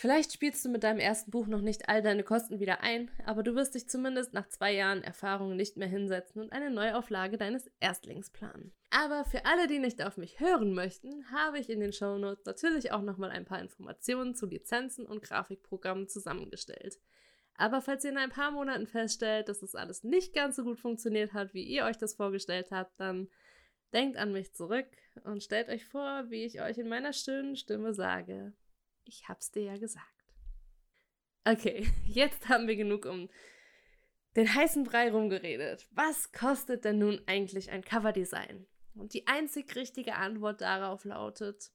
Vielleicht 0.00 0.32
spielst 0.32 0.64
du 0.64 0.70
mit 0.70 0.82
deinem 0.82 0.98
ersten 0.98 1.30
Buch 1.30 1.46
noch 1.46 1.60
nicht 1.60 1.90
all 1.90 2.00
deine 2.00 2.22
Kosten 2.22 2.58
wieder 2.58 2.80
ein, 2.80 3.10
aber 3.26 3.42
du 3.42 3.54
wirst 3.54 3.74
dich 3.74 3.86
zumindest 3.86 4.32
nach 4.32 4.48
zwei 4.48 4.72
Jahren 4.72 5.04
Erfahrung 5.04 5.56
nicht 5.56 5.76
mehr 5.76 5.88
hinsetzen 5.88 6.40
und 6.40 6.52
eine 6.52 6.70
Neuauflage 6.70 7.36
deines 7.36 7.70
Erstlings 7.80 8.30
planen. 8.30 8.72
Aber 8.88 9.26
für 9.26 9.44
alle, 9.44 9.66
die 9.66 9.78
nicht 9.78 10.02
auf 10.02 10.16
mich 10.16 10.40
hören 10.40 10.72
möchten, 10.72 11.30
habe 11.30 11.58
ich 11.58 11.68
in 11.68 11.80
den 11.80 11.92
Shownotes 11.92 12.46
natürlich 12.46 12.92
auch 12.92 13.02
nochmal 13.02 13.28
ein 13.28 13.44
paar 13.44 13.60
Informationen 13.60 14.34
zu 14.34 14.46
Lizenzen 14.46 15.04
und 15.04 15.22
Grafikprogrammen 15.22 16.08
zusammengestellt. 16.08 16.98
Aber 17.56 17.82
falls 17.82 18.02
ihr 18.02 18.12
in 18.12 18.16
ein 18.16 18.30
paar 18.30 18.52
Monaten 18.52 18.86
feststellt, 18.86 19.50
dass 19.50 19.60
das 19.60 19.74
alles 19.74 20.02
nicht 20.02 20.32
ganz 20.32 20.56
so 20.56 20.64
gut 20.64 20.78
funktioniert 20.78 21.34
hat, 21.34 21.52
wie 21.52 21.64
ihr 21.64 21.84
euch 21.84 21.98
das 21.98 22.14
vorgestellt 22.14 22.68
habt, 22.70 22.98
dann 22.98 23.28
denkt 23.92 24.16
an 24.16 24.32
mich 24.32 24.54
zurück 24.54 24.88
und 25.24 25.42
stellt 25.42 25.68
euch 25.68 25.84
vor, 25.84 26.30
wie 26.30 26.46
ich 26.46 26.62
euch 26.62 26.78
in 26.78 26.88
meiner 26.88 27.12
schönen 27.12 27.54
Stimme 27.54 27.92
sage. 27.92 28.54
Ich 29.04 29.28
hab's 29.28 29.50
dir 29.50 29.62
ja 29.62 29.78
gesagt. 29.78 30.06
Okay, 31.44 31.88
jetzt 32.06 32.48
haben 32.48 32.68
wir 32.68 32.76
genug 32.76 33.06
um 33.06 33.28
den 34.36 34.54
heißen 34.54 34.84
Brei 34.84 35.10
rumgeredet. 35.10 35.88
Was 35.90 36.32
kostet 36.32 36.84
denn 36.84 36.98
nun 36.98 37.20
eigentlich 37.26 37.70
ein 37.70 37.82
Coverdesign? 37.82 38.66
Und 38.94 39.14
die 39.14 39.26
einzig 39.26 39.74
richtige 39.74 40.14
Antwort 40.14 40.60
darauf 40.60 41.04
lautet, 41.04 41.72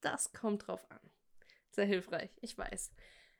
das 0.00 0.32
kommt 0.32 0.66
drauf 0.66 0.90
an. 0.90 1.00
Sehr 1.70 1.86
hilfreich, 1.86 2.30
ich 2.40 2.56
weiß. 2.56 2.92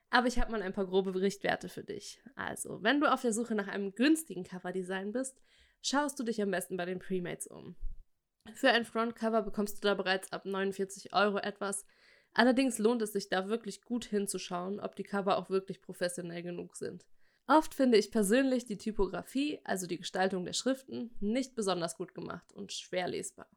Aber 0.09 0.27
ich 0.27 0.39
habe 0.39 0.51
mal 0.51 0.61
ein 0.61 0.73
paar 0.73 0.85
grobe 0.85 1.11
Berichtwerte 1.11 1.69
für 1.69 1.83
dich. 1.83 2.21
Also, 2.35 2.83
wenn 2.83 2.99
du 2.99 3.11
auf 3.11 3.21
der 3.21 3.33
Suche 3.33 3.55
nach 3.55 3.67
einem 3.67 3.95
günstigen 3.95 4.43
Coverdesign 4.43 5.11
bist, 5.11 5.41
schaust 5.81 6.19
du 6.19 6.23
dich 6.23 6.41
am 6.41 6.51
besten 6.51 6.77
bei 6.77 6.85
den 6.85 6.99
Premates 6.99 7.47
um. 7.47 7.75
Für 8.53 8.69
ein 8.69 8.85
Frontcover 8.85 9.41
bekommst 9.41 9.77
du 9.77 9.87
da 9.87 9.95
bereits 9.95 10.31
ab 10.31 10.45
49 10.45 11.13
Euro 11.13 11.37
etwas. 11.37 11.85
Allerdings 12.35 12.79
lohnt 12.79 13.01
es 13.01 13.13
sich 13.13 13.29
da 13.29 13.47
wirklich 13.47 13.81
gut 13.81 14.03
hinzuschauen, 14.03 14.81
ob 14.81 14.97
die 14.97 15.03
Cover 15.03 15.37
auch 15.37 15.49
wirklich 15.49 15.81
professionell 15.81 16.43
genug 16.43 16.75
sind. 16.75 17.05
Oft 17.47 17.73
finde 17.73 17.97
ich 17.97 18.11
persönlich 18.11 18.65
die 18.65 18.77
Typografie, 18.77 19.61
also 19.63 19.87
die 19.87 19.97
Gestaltung 19.97 20.43
der 20.43 20.51
Schriften, 20.51 21.11
nicht 21.21 21.55
besonders 21.55 21.95
gut 21.95 22.13
gemacht 22.13 22.51
und 22.51 22.73
schwer 22.73 23.07
lesbar. 23.07 23.47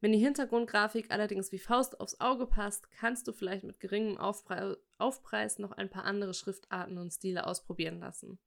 Wenn 0.00 0.12
die 0.12 0.18
Hintergrundgrafik 0.18 1.10
allerdings 1.10 1.52
wie 1.52 1.58
Faust 1.58 2.00
aufs 2.00 2.18
Auge 2.18 2.46
passt, 2.46 2.90
kannst 2.90 3.28
du 3.28 3.32
vielleicht 3.32 3.64
mit 3.64 3.80
geringem 3.80 4.16
Aufpre 4.16 4.78
Aufpreis 4.96 5.58
noch 5.58 5.72
ein 5.72 5.90
paar 5.90 6.04
andere 6.04 6.32
Schriftarten 6.32 6.96
und 6.96 7.12
Stile 7.12 7.46
ausprobieren 7.46 8.00
lassen. 8.00 8.38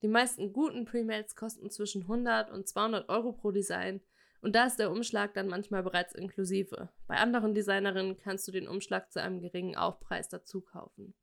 Die 0.00 0.08
meisten 0.08 0.54
guten 0.54 0.86
Premates 0.86 1.36
kosten 1.36 1.70
zwischen 1.70 2.02
100 2.02 2.50
und 2.50 2.66
200 2.66 3.10
Euro 3.10 3.32
pro 3.32 3.50
Design 3.50 4.00
und 4.40 4.54
da 4.54 4.66
ist 4.66 4.78
der 4.78 4.90
Umschlag 4.90 5.34
dann 5.34 5.48
manchmal 5.48 5.82
bereits 5.82 6.14
inklusive. 6.14 6.90
Bei 7.06 7.16
anderen 7.16 7.54
Designerinnen 7.54 8.16
kannst 8.16 8.46
du 8.46 8.52
den 8.52 8.68
Umschlag 8.68 9.12
zu 9.12 9.20
einem 9.20 9.40
geringen 9.40 9.76
Aufpreis 9.76 10.28
dazu 10.28 10.60
kaufen. 10.60 11.14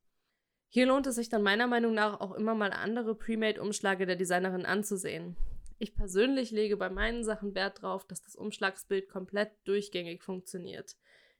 Hier 0.68 0.86
lohnt 0.86 1.06
es 1.06 1.14
sich 1.14 1.28
dann 1.28 1.42
meiner 1.42 1.66
Meinung 1.66 1.94
nach 1.94 2.20
auch 2.20 2.32
immer 2.32 2.54
mal 2.54 2.72
andere 2.72 3.14
Premade-Umschläge 3.14 4.04
der 4.06 4.16
Designerin 4.16 4.66
anzusehen. 4.66 5.36
Ich 5.78 5.94
persönlich 5.94 6.50
lege 6.50 6.76
bei 6.76 6.90
meinen 6.90 7.24
Sachen 7.24 7.54
Wert 7.54 7.82
darauf, 7.82 8.06
dass 8.06 8.22
das 8.22 8.36
Umschlagsbild 8.36 9.08
komplett 9.08 9.52
durchgängig 9.64 10.22
funktioniert. 10.22 10.96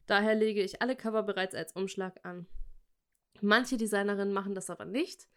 Daher 0.06 0.34
lege 0.34 0.62
ich 0.62 0.82
alle 0.82 0.96
Cover 0.96 1.22
bereits 1.22 1.54
als 1.54 1.72
Umschlag 1.72 2.24
an. 2.24 2.46
Manche 3.40 3.76
Designerinnen 3.76 4.32
machen 4.32 4.54
das 4.54 4.70
aber 4.70 4.84
nicht 4.84 5.28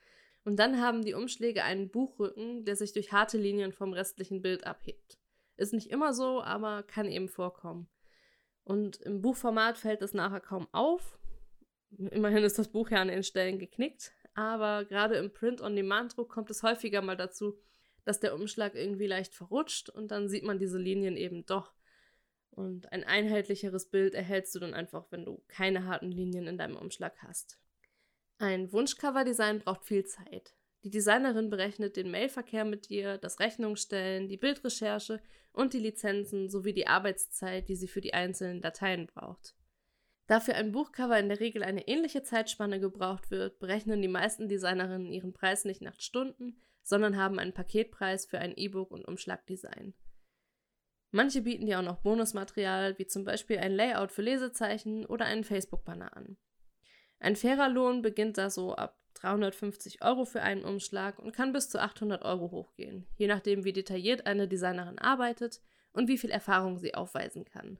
und 0.43 0.57
dann 0.57 0.81
haben 0.81 1.03
die 1.03 1.13
Umschläge 1.13 1.63
einen 1.63 1.89
Buchrücken, 1.89 2.65
der 2.65 2.75
sich 2.75 2.93
durch 2.93 3.11
harte 3.11 3.37
Linien 3.37 3.73
vom 3.73 3.93
restlichen 3.93 4.41
Bild 4.41 4.65
abhebt. 4.65 5.18
Ist 5.59 5.73
nicht 5.73 5.89
immer 5.89 6.13
so, 6.13 6.41
aber 6.41 6.83
kann 6.83 7.11
eben 7.11 7.27
vorkommen. 7.27 7.89
Und 8.63 8.95
im 9.01 9.21
Buchformat 9.21 9.77
fällt 9.77 10.01
es 10.01 10.13
nachher 10.13 10.39
kaum 10.39 10.69
auf. 10.71 11.19
Immerhin 11.97 12.45
ist 12.45 12.57
das 12.57 12.69
Buch 12.69 12.89
ja 12.91 13.01
an 13.01 13.09
den 13.09 13.23
Stellen 13.23 13.59
geknickt, 13.59 14.13
aber 14.35 14.85
gerade 14.85 15.15
im 15.15 15.33
Print-on-Demand-Druck 15.33 16.29
kommt 16.29 16.49
es 16.49 16.63
häufiger 16.63 17.01
mal 17.01 17.17
dazu, 17.17 17.59
dass 18.05 18.21
der 18.21 18.35
Umschlag 18.35 18.73
irgendwie 18.73 19.07
leicht 19.07 19.35
verrutscht 19.35 19.89
und 19.89 20.11
dann 20.11 20.29
sieht 20.29 20.45
man 20.45 20.59
diese 20.59 20.77
Linien 20.77 21.17
eben 21.17 21.45
doch. 21.45 21.73
Und 22.51 22.89
ein 22.93 23.03
einheitlicheres 23.03 23.89
Bild 23.89 24.13
erhältst 24.13 24.55
du 24.55 24.59
dann 24.59 24.73
einfach, 24.73 25.07
wenn 25.11 25.25
du 25.25 25.43
keine 25.49 25.87
harten 25.87 26.11
Linien 26.11 26.47
in 26.47 26.57
deinem 26.57 26.77
Umschlag 26.77 27.17
hast. 27.21 27.59
Ein 28.37 28.71
Wunschcover-Design 28.71 29.59
braucht 29.59 29.83
viel 29.83 30.05
Zeit. 30.05 30.53
Die 30.83 30.89
Designerin 30.89 31.49
berechnet 31.49 31.97
den 31.97 32.09
Mailverkehr 32.09 32.63
mit 32.63 32.89
dir, 32.89 33.17
das 33.17 33.39
Rechnungsstellen, 33.39 34.29
die 34.29 34.37
Bildrecherche 34.37 35.21
und 35.51 35.73
die 35.73 35.79
Lizenzen 35.79 36.49
sowie 36.49 36.73
die 36.73 36.87
Arbeitszeit, 36.87 37.67
die 37.67 37.75
sie 37.75 37.87
für 37.87 38.01
die 38.01 38.13
einzelnen 38.13 38.61
Dateien 38.61 39.07
braucht. 39.07 39.55
Da 40.27 40.39
für 40.39 40.53
ein 40.53 40.71
Buchcover 40.71 41.19
in 41.19 41.27
der 41.27 41.39
Regel 41.39 41.63
eine 41.63 41.87
ähnliche 41.87 42.21
Zeitspanne 42.21 42.79
gebraucht 42.79 43.31
wird, 43.31 43.59
berechnen 43.59 44.01
die 44.01 44.07
meisten 44.07 44.47
Designerinnen 44.47 45.11
ihren 45.11 45.33
Preis 45.33 45.65
nicht 45.65 45.81
nach 45.81 45.99
Stunden, 45.99 46.61
sondern 46.83 47.17
haben 47.17 47.39
einen 47.39 47.53
Paketpreis 47.53 48.25
für 48.25 48.39
ein 48.39 48.55
E-Book 48.55 48.91
und 48.91 49.05
Umschlagdesign. 49.05 49.95
Manche 51.11 51.41
bieten 51.41 51.65
dir 51.65 51.79
auch 51.79 51.83
noch 51.83 52.01
Bonusmaterial, 52.03 52.97
wie 52.99 53.07
zum 53.07 53.23
Beispiel 53.23 53.57
ein 53.57 53.73
Layout 53.73 54.11
für 54.11 54.21
Lesezeichen 54.21 55.05
oder 55.05 55.25
einen 55.25 55.43
Facebook-Banner 55.43 56.15
an. 56.15 56.37
Ein 57.19 57.35
fairer 57.35 57.67
Lohn 57.67 58.01
beginnt 58.01 58.37
da 58.37 58.49
so 58.49 58.75
ab 58.75 58.98
350 59.21 60.01
Euro 60.03 60.25
für 60.25 60.41
einen 60.41 60.63
Umschlag 60.63 61.19
und 61.19 61.33
kann 61.33 61.53
bis 61.53 61.69
zu 61.69 61.81
800 61.81 62.23
Euro 62.23 62.51
hochgehen, 62.51 63.05
je 63.17 63.27
nachdem, 63.27 63.63
wie 63.63 63.73
detailliert 63.73 64.25
eine 64.25 64.47
Designerin 64.47 64.99
arbeitet 64.99 65.61
und 65.93 66.07
wie 66.07 66.17
viel 66.17 66.31
Erfahrung 66.31 66.77
sie 66.77 66.93
aufweisen 66.93 67.45
kann. 67.45 67.77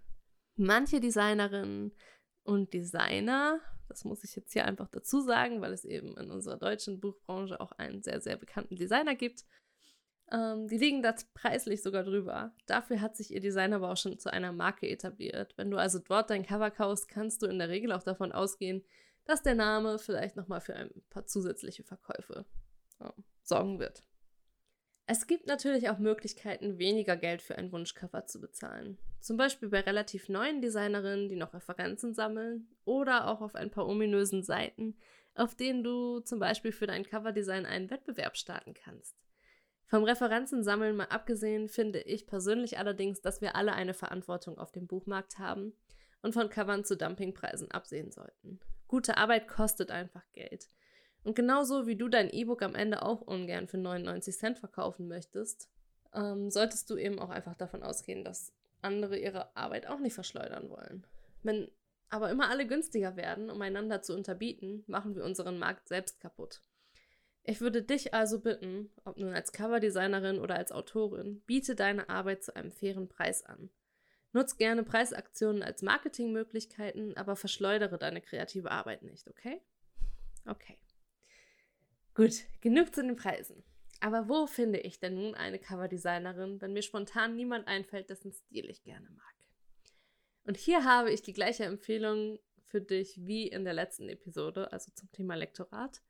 Manche 0.55 0.99
Designerinnen 0.99 1.93
und 2.43 2.73
Designer 2.73 3.59
das 3.89 4.05
muss 4.05 4.23
ich 4.23 4.35
jetzt 4.35 4.53
hier 4.53 4.65
einfach 4.65 4.87
dazu 4.87 5.19
sagen, 5.19 5.61
weil 5.61 5.73
es 5.73 5.83
eben 5.83 6.15
in 6.17 6.31
unserer 6.31 6.57
deutschen 6.57 6.99
Buchbranche 6.99 7.59
auch 7.59 7.71
einen 7.73 8.01
sehr, 8.03 8.21
sehr 8.21 8.37
bekannten 8.37 8.75
Designer 8.75 9.15
gibt. 9.15 9.45
Ähm, 10.31 10.67
die 10.67 10.77
liegen 10.77 11.01
da 11.01 11.15
preislich 11.33 11.81
sogar 11.81 12.03
drüber. 12.03 12.53
Dafür 12.67 13.01
hat 13.01 13.17
sich 13.17 13.33
ihr 13.33 13.41
Design 13.41 13.73
aber 13.73 13.91
auch 13.91 13.97
schon 13.97 14.19
zu 14.19 14.31
einer 14.31 14.51
Marke 14.51 14.87
etabliert. 14.87 15.55
Wenn 15.57 15.71
du 15.71 15.77
also 15.77 15.99
dort 15.99 16.29
dein 16.29 16.45
Cover 16.45 16.69
kaufst, 16.69 17.09
kannst 17.09 17.41
du 17.41 17.47
in 17.47 17.57
der 17.57 17.69
Regel 17.69 17.91
auch 17.91 18.03
davon 18.03 18.31
ausgehen, 18.31 18.83
dass 19.29 19.43
der 19.43 19.53
Name 19.53 19.99
vielleicht 19.99 20.35
nochmal 20.35 20.59
für 20.59 20.75
ein 20.75 20.89
paar 21.11 21.27
zusätzliche 21.27 21.83
Verkäufe 21.83 22.45
äh, 22.99 23.11
sorgen 23.43 23.77
wird. 23.77 24.01
Es 25.05 25.27
gibt 25.27 25.45
natürlich 25.45 25.89
auch 25.89 25.99
Möglichkeiten, 25.99 26.79
weniger 26.79 27.15
Geld 27.15 27.43
für 27.43 27.55
ein 27.55 27.71
Wunschcover 27.71 28.25
zu 28.25 28.41
bezahlen. 28.41 28.97
Zum 29.19 29.37
Beispiel 29.37 29.69
bei 29.69 29.81
relativ 29.81 30.29
neuen 30.29 30.61
Designerinnen, 30.61 31.29
die 31.29 31.35
noch 31.35 31.53
Referenzen 31.53 32.15
sammeln, 32.15 32.67
oder 32.85 33.27
auch 33.27 33.41
auf 33.41 33.53
ein 33.53 33.69
paar 33.69 33.87
ominösen 33.87 34.41
Seiten, 34.41 34.97
auf 35.35 35.53
denen 35.53 35.83
du 35.83 36.21
zum 36.21 36.39
Beispiel 36.39 36.71
für 36.71 36.87
dein 36.87 37.05
Coverdesign 37.05 37.67
einen 37.67 37.91
Wettbewerb 37.91 38.35
starten 38.35 38.73
kannst. 38.73 39.15
Vom 39.85 40.05
Referenzen 40.05 40.63
sammeln 40.63 40.95
mal 40.95 41.05
abgesehen, 41.05 41.69
finde 41.69 42.01
ich 42.01 42.25
persönlich 42.25 42.79
allerdings, 42.79 43.21
dass 43.21 43.41
wir 43.41 43.55
alle 43.55 43.73
eine 43.73 43.93
Verantwortung 43.93 44.57
auf 44.57 44.71
dem 44.71 44.87
Buchmarkt 44.87 45.37
haben 45.37 45.73
und 46.23 46.33
von 46.33 46.49
Covern 46.49 46.83
zu 46.83 46.97
Dumpingpreisen 46.97 47.69
absehen 47.69 48.11
sollten. 48.11 48.59
Gute 48.89 49.17
Arbeit 49.17 49.47
kostet 49.47 49.91
einfach 49.91 50.23
Geld. 50.33 50.67
Und 51.23 51.35
genauso 51.35 51.85
wie 51.85 51.95
du 51.95 52.07
dein 52.07 52.29
E-Book 52.31 52.63
am 52.63 52.73
Ende 52.73 53.03
auch 53.03 53.21
ungern 53.21 53.67
für 53.67 53.77
99 53.77 54.35
Cent 54.35 54.57
verkaufen 54.57 55.07
möchtest, 55.07 55.69
ähm, 56.13 56.49
solltest 56.49 56.89
du 56.89 56.97
eben 56.97 57.19
auch 57.19 57.29
einfach 57.29 57.53
davon 57.53 57.83
ausgehen, 57.83 58.23
dass 58.23 58.51
andere 58.81 59.15
ihre 59.15 59.55
Arbeit 59.55 59.85
auch 59.85 59.99
nicht 59.99 60.15
verschleudern 60.15 60.71
wollen. 60.71 61.05
Wenn 61.43 61.69
aber 62.09 62.31
immer 62.31 62.49
alle 62.49 62.65
günstiger 62.65 63.15
werden, 63.15 63.51
um 63.51 63.61
einander 63.61 64.01
zu 64.01 64.15
unterbieten, 64.15 64.83
machen 64.87 65.15
wir 65.15 65.23
unseren 65.23 65.59
Markt 65.59 65.87
selbst 65.87 66.19
kaputt. 66.19 66.63
Ich 67.43 67.61
würde 67.61 67.83
dich 67.83 68.15
also 68.15 68.39
bitten, 68.39 68.89
ob 69.05 69.17
nun 69.17 69.35
als 69.35 69.51
Coverdesignerin 69.51 70.39
oder 70.39 70.55
als 70.55 70.71
Autorin, 70.71 71.41
biete 71.45 71.75
deine 71.75 72.09
Arbeit 72.09 72.43
zu 72.43 72.55
einem 72.55 72.71
fairen 72.71 73.07
Preis 73.07 73.45
an. 73.45 73.69
Nutz 74.31 74.57
gerne 74.57 74.83
Preisaktionen 74.83 75.63
als 75.63 75.81
Marketingmöglichkeiten, 75.81 77.17
aber 77.17 77.35
verschleudere 77.35 77.97
deine 77.97 78.21
kreative 78.21 78.71
Arbeit 78.71 79.01
nicht, 79.03 79.27
okay? 79.27 79.61
Okay. 80.45 80.77
Gut, 82.13 82.43
genug 82.61 82.93
zu 82.93 83.01
den 83.01 83.15
Preisen. 83.15 83.63
Aber 84.01 84.29
wo 84.29 84.47
finde 84.47 84.79
ich 84.79 84.99
denn 84.99 85.15
nun 85.15 85.35
eine 85.35 85.59
Coverdesignerin, 85.59 86.61
wenn 86.61 86.73
mir 86.73 86.81
spontan 86.81 87.35
niemand 87.35 87.67
einfällt, 87.67 88.09
dessen 88.09 88.31
Stil 88.31 88.69
ich 88.69 88.83
gerne 88.83 89.09
mag? 89.09 89.25
Und 90.45 90.57
hier 90.57 90.85
habe 90.85 91.11
ich 91.11 91.21
die 91.21 91.33
gleiche 91.33 91.65
Empfehlung 91.65 92.39
für 92.67 92.81
dich 92.81 93.25
wie 93.25 93.47
in 93.47 93.65
der 93.65 93.73
letzten 93.73 94.09
Episode, 94.09 94.71
also 94.71 94.91
zum 94.93 95.11
Thema 95.11 95.35
Lektorat. 95.35 96.01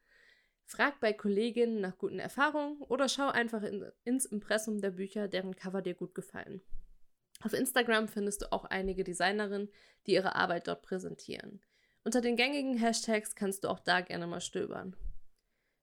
Frag 0.65 0.99
bei 0.99 1.13
Kolleginnen 1.13 1.81
nach 1.81 1.97
guten 1.97 2.19
Erfahrungen 2.19 2.81
oder 2.83 3.09
schau 3.09 3.29
einfach 3.29 3.63
in, 3.63 3.91
ins 4.03 4.25
Impressum 4.25 4.81
der 4.81 4.91
Bücher, 4.91 5.27
deren 5.27 5.55
Cover 5.55 5.81
dir 5.81 5.95
gut 5.95 6.13
gefallen. 6.13 6.61
Auf 7.43 7.53
Instagram 7.53 8.07
findest 8.07 8.41
du 8.41 8.51
auch 8.51 8.65
einige 8.65 9.03
Designerinnen, 9.03 9.69
die 10.05 10.13
ihre 10.13 10.35
Arbeit 10.35 10.67
dort 10.67 10.81
präsentieren. 10.81 11.61
Unter 12.03 12.21
den 12.21 12.35
gängigen 12.35 12.77
Hashtags 12.77 13.35
kannst 13.35 13.63
du 13.63 13.69
auch 13.69 13.79
da 13.79 14.01
gerne 14.01 14.27
mal 14.27 14.41
stöbern. 14.41 14.95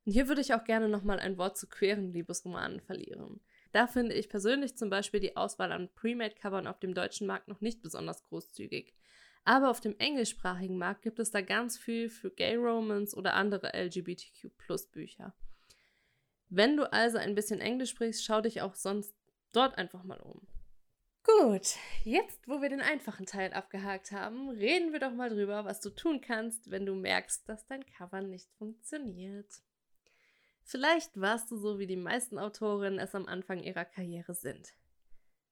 Und 0.05 0.13
hier 0.13 0.29
würde 0.29 0.41
ich 0.41 0.55
auch 0.55 0.65
gerne 0.65 0.89
nochmal 0.89 1.19
ein 1.19 1.39
Wort 1.39 1.57
zu 1.57 1.67
queeren 1.67 2.13
Liebesromanen 2.13 2.81
verlieren. 2.81 3.41
Da 3.73 3.87
finde 3.87 4.15
ich 4.15 4.29
persönlich 4.29 4.77
zum 4.77 4.89
Beispiel 4.89 5.21
die 5.21 5.37
Auswahl 5.37 5.73
an 5.73 5.89
Pre-Made-Covern 5.95 6.67
auf 6.67 6.79
dem 6.79 6.95
deutschen 6.95 7.27
Markt 7.27 7.49
noch 7.49 7.61
nicht 7.61 7.83
besonders 7.83 8.23
großzügig. 8.23 8.95
Aber 9.45 9.71
auf 9.71 9.81
dem 9.81 9.97
englischsprachigen 9.99 10.77
Markt 10.77 11.03
gibt 11.03 11.19
es 11.19 11.31
da 11.31 11.41
ganz 11.41 11.79
viel 11.79 12.09
für 12.09 12.31
Gay 12.31 12.57
Romans 12.57 13.17
oder 13.17 13.35
andere 13.35 13.73
LGBTQ-Plus-Bücher. 13.75 15.35
Wenn 16.49 16.77
du 16.77 16.93
also 16.93 17.19
ein 17.19 17.35
bisschen 17.35 17.61
Englisch 17.61 17.91
sprichst, 17.91 18.25
schau 18.25 18.41
dich 18.41 18.61
auch 18.63 18.75
sonst 18.75 19.15
dort 19.53 19.79
einfach 19.79 20.05
mal 20.05 20.21
um. 20.21 20.47
Gut, 21.27 21.75
jetzt, 22.05 22.47
wo 22.47 22.63
wir 22.63 22.69
den 22.69 22.81
einfachen 22.81 23.27
Teil 23.27 23.53
abgehakt 23.53 24.13
haben, 24.13 24.49
reden 24.49 24.93
wir 24.93 25.01
doch 25.01 25.13
mal 25.13 25.29
drüber, 25.29 25.65
was 25.65 25.81
du 25.81 25.91
tun 25.91 26.21
kannst, 26.21 26.71
wenn 26.71 26.87
du 26.87 26.95
merkst, 26.95 27.49
dass 27.49 27.67
dein 27.67 27.85
Cover 27.85 28.21
nicht 28.23 28.49
funktioniert. 28.53 29.53
Vielleicht 30.63 31.21
warst 31.21 31.51
du 31.51 31.57
so 31.57 31.81
wie 31.81 31.89
die 31.89 31.97
meisten 31.97 32.39
Autorinnen 32.39 33.01
es 33.01 33.17
am 33.17 33.27
Anfang 33.27 33.61
ihrer 33.61 33.85
Karriere 33.85 34.35
sind. 34.35 34.75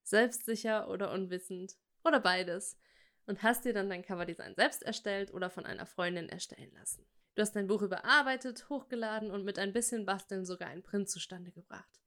Selbstsicher 0.04 0.88
oder 0.88 1.10
unwissend 1.10 1.74
oder 2.04 2.20
beides 2.20 2.78
und 3.26 3.42
hast 3.42 3.64
dir 3.64 3.72
dann 3.72 3.90
dein 3.90 4.04
Coverdesign 4.04 4.54
selbst 4.54 4.84
erstellt 4.84 5.34
oder 5.34 5.50
von 5.50 5.66
einer 5.66 5.86
Freundin 5.86 6.28
erstellen 6.28 6.70
lassen. 6.74 7.04
Du 7.34 7.42
hast 7.42 7.56
dein 7.56 7.66
Buch 7.66 7.82
überarbeitet, 7.82 8.68
hochgeladen 8.68 9.32
und 9.32 9.44
mit 9.44 9.58
ein 9.58 9.72
bisschen 9.72 10.06
Basteln 10.06 10.44
sogar 10.44 10.68
einen 10.68 10.84
Print 10.84 11.10
zustande 11.10 11.50
gebracht. 11.50 12.03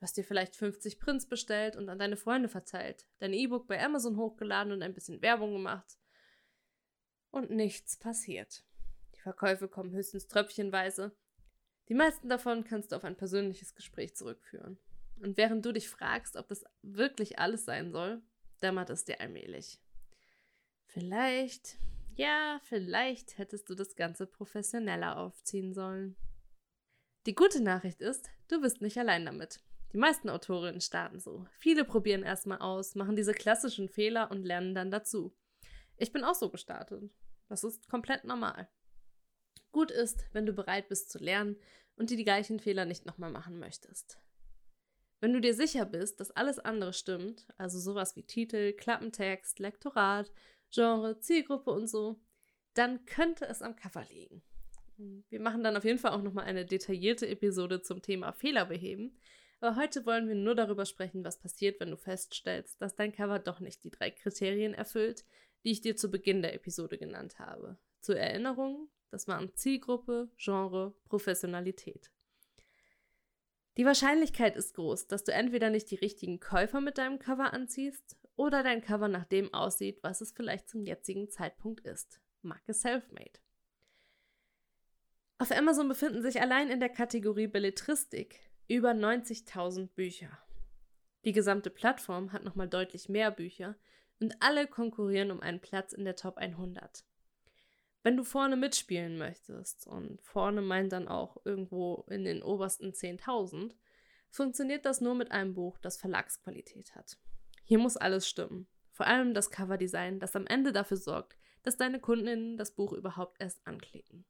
Du 0.00 0.04
hast 0.04 0.16
dir 0.16 0.24
vielleicht 0.24 0.56
50 0.56 0.98
Prints 0.98 1.28
bestellt 1.28 1.76
und 1.76 1.88
an 1.88 1.98
deine 1.98 2.16
Freunde 2.16 2.48
verteilt, 2.48 3.06
dein 3.18 3.34
E-Book 3.34 3.68
bei 3.68 3.80
Amazon 3.84 4.16
hochgeladen 4.16 4.72
und 4.72 4.82
ein 4.82 4.94
bisschen 4.94 5.22
Werbung 5.22 5.52
gemacht. 5.52 5.98
Und 7.30 7.50
nichts 7.50 7.96
passiert. 7.96 8.64
Die 9.14 9.20
Verkäufe 9.20 9.68
kommen 9.68 9.92
höchstens 9.92 10.26
tröpfchenweise 10.26 11.14
die 11.90 11.94
meisten 11.94 12.28
davon 12.28 12.62
kannst 12.62 12.92
du 12.92 12.96
auf 12.96 13.04
ein 13.04 13.16
persönliches 13.16 13.74
Gespräch 13.74 14.14
zurückführen. 14.14 14.78
Und 15.20 15.36
während 15.36 15.66
du 15.66 15.72
dich 15.72 15.88
fragst, 15.88 16.36
ob 16.36 16.46
das 16.46 16.64
wirklich 16.82 17.40
alles 17.40 17.64
sein 17.64 17.90
soll, 17.90 18.22
dämmert 18.62 18.90
es 18.90 19.04
dir 19.04 19.20
allmählich. 19.20 19.80
Vielleicht, 20.86 21.78
ja, 22.14 22.60
vielleicht 22.62 23.38
hättest 23.38 23.68
du 23.68 23.74
das 23.74 23.96
Ganze 23.96 24.28
professioneller 24.28 25.18
aufziehen 25.18 25.74
sollen. 25.74 26.14
Die 27.26 27.34
gute 27.34 27.60
Nachricht 27.60 28.00
ist, 28.00 28.30
du 28.46 28.60
bist 28.60 28.80
nicht 28.80 28.96
allein 28.96 29.26
damit. 29.26 29.60
Die 29.92 29.98
meisten 29.98 30.28
Autorinnen 30.28 30.80
starten 30.80 31.18
so. 31.18 31.46
Viele 31.58 31.84
probieren 31.84 32.22
erstmal 32.22 32.58
aus, 32.58 32.94
machen 32.94 33.16
diese 33.16 33.32
klassischen 33.32 33.88
Fehler 33.88 34.30
und 34.30 34.44
lernen 34.44 34.74
dann 34.74 34.90
dazu. 34.90 35.34
Ich 35.96 36.12
bin 36.12 36.24
auch 36.24 36.34
so 36.34 36.48
gestartet. 36.50 37.10
Das 37.48 37.64
ist 37.64 37.88
komplett 37.88 38.24
normal. 38.24 38.68
Gut 39.72 39.90
ist, 39.90 40.24
wenn 40.32 40.46
du 40.46 40.52
bereit 40.52 40.88
bist 40.88 41.10
zu 41.10 41.18
lernen 41.18 41.56
und 41.96 42.10
dir 42.10 42.16
die 42.16 42.24
gleichen 42.24 42.60
Fehler 42.60 42.84
nicht 42.84 43.06
nochmal 43.06 43.30
machen 43.30 43.58
möchtest. 43.58 44.18
Wenn 45.20 45.32
du 45.32 45.40
dir 45.40 45.54
sicher 45.54 45.84
bist, 45.84 46.20
dass 46.20 46.30
alles 46.30 46.58
andere 46.58 46.92
stimmt, 46.92 47.46
also 47.58 47.78
sowas 47.78 48.16
wie 48.16 48.22
Titel, 48.22 48.72
Klappentext, 48.72 49.58
Lektorat, 49.58 50.32
Genre, 50.70 51.18
Zielgruppe 51.20 51.70
und 51.70 51.88
so, 51.88 52.20
dann 52.74 53.04
könnte 53.04 53.46
es 53.46 53.60
am 53.60 53.76
Cover 53.76 54.04
liegen. 54.08 54.42
Wir 55.28 55.40
machen 55.40 55.62
dann 55.62 55.76
auf 55.76 55.84
jeden 55.84 55.98
Fall 55.98 56.12
auch 56.12 56.22
nochmal 56.22 56.44
eine 56.44 56.64
detaillierte 56.64 57.26
Episode 57.26 57.82
zum 57.82 58.02
Thema 58.02 58.32
Fehler 58.32 58.66
beheben. 58.66 59.18
Aber 59.60 59.76
heute 59.76 60.06
wollen 60.06 60.26
wir 60.26 60.34
nur 60.34 60.54
darüber 60.54 60.86
sprechen, 60.86 61.22
was 61.22 61.38
passiert, 61.38 61.80
wenn 61.80 61.90
du 61.90 61.96
feststellst, 61.98 62.80
dass 62.80 62.96
dein 62.96 63.12
Cover 63.12 63.38
doch 63.38 63.60
nicht 63.60 63.84
die 63.84 63.90
drei 63.90 64.10
Kriterien 64.10 64.72
erfüllt, 64.72 65.26
die 65.64 65.70
ich 65.70 65.82
dir 65.82 65.96
zu 65.96 66.10
Beginn 66.10 66.40
der 66.40 66.54
Episode 66.54 66.96
genannt 66.96 67.38
habe. 67.38 67.76
Zur 68.00 68.18
Erinnerung, 68.18 68.88
das 69.10 69.28
waren 69.28 69.54
Zielgruppe, 69.54 70.30
Genre, 70.38 70.94
Professionalität. 71.04 72.10
Die 73.76 73.84
Wahrscheinlichkeit 73.84 74.56
ist 74.56 74.74
groß, 74.74 75.06
dass 75.06 75.24
du 75.24 75.32
entweder 75.32 75.68
nicht 75.68 75.90
die 75.90 75.96
richtigen 75.96 76.40
Käufer 76.40 76.80
mit 76.80 76.96
deinem 76.96 77.18
Cover 77.18 77.52
anziehst 77.52 78.16
oder 78.36 78.62
dein 78.62 78.80
Cover 78.80 79.08
nach 79.08 79.26
dem 79.26 79.52
aussieht, 79.52 79.98
was 80.02 80.22
es 80.22 80.32
vielleicht 80.32 80.70
zum 80.70 80.84
jetzigen 80.84 81.30
Zeitpunkt 81.30 81.86
ist. 81.86 82.20
Marke 82.42 82.72
Selfmade. 82.72 83.38
Auf 85.38 85.50
Amazon 85.52 85.88
befinden 85.88 86.22
sich 86.22 86.40
allein 86.40 86.70
in 86.70 86.80
der 86.80 86.88
Kategorie 86.88 87.46
Belletristik 87.46 88.49
über 88.70 88.92
90.000 88.92 89.88
Bücher. 89.94 90.38
Die 91.24 91.32
gesamte 91.32 91.70
Plattform 91.70 92.32
hat 92.32 92.44
nochmal 92.44 92.68
deutlich 92.68 93.08
mehr 93.08 93.30
Bücher 93.30 93.76
und 94.20 94.36
alle 94.40 94.66
konkurrieren 94.66 95.30
um 95.30 95.40
einen 95.40 95.60
Platz 95.60 95.92
in 95.92 96.04
der 96.04 96.16
Top 96.16 96.38
100 96.38 97.04
wenn 98.02 98.16
du 98.16 98.24
vorne 98.24 98.56
mitspielen 98.56 99.18
möchtest, 99.18 99.86
und 99.86 100.20
vorne 100.22 100.62
meint 100.62 100.92
dann 100.92 101.08
auch 101.08 101.36
irgendwo 101.44 102.06
in 102.08 102.24
den 102.24 102.42
obersten 102.42 102.92
10.000, 102.92 103.74
funktioniert 104.30 104.86
das 104.86 105.00
nur 105.00 105.14
mit 105.14 105.32
einem 105.32 105.54
Buch, 105.54 105.78
das 105.78 105.98
Verlagsqualität 105.98 106.94
hat. 106.94 107.18
Hier 107.64 107.78
muss 107.78 107.96
alles 107.96 108.28
stimmen. 108.28 108.66
Vor 108.92 109.06
allem 109.06 109.34
das 109.34 109.50
Coverdesign, 109.50 110.18
das 110.18 110.36
am 110.36 110.46
Ende 110.46 110.72
dafür 110.72 110.96
sorgt, 110.96 111.36
dass 111.62 111.76
deine 111.76 112.00
Kundinnen 112.00 112.56
das 112.56 112.74
Buch 112.74 112.92
überhaupt 112.92 113.40
erst 113.40 113.66
anklicken. 113.66 114.24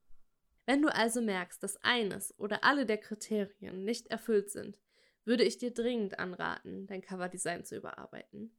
Wenn 0.66 0.82
du 0.82 0.88
also 0.94 1.20
merkst, 1.20 1.62
dass 1.62 1.82
eines 1.82 2.38
oder 2.38 2.64
alle 2.64 2.86
der 2.86 2.98
Kriterien 2.98 3.84
nicht 3.84 4.06
erfüllt 4.08 4.50
sind, 4.50 4.78
würde 5.24 5.44
ich 5.44 5.58
dir 5.58 5.72
dringend 5.72 6.18
anraten, 6.18 6.86
dein 6.86 7.02
Coverdesign 7.02 7.64
zu 7.64 7.76
überarbeiten 7.76 8.56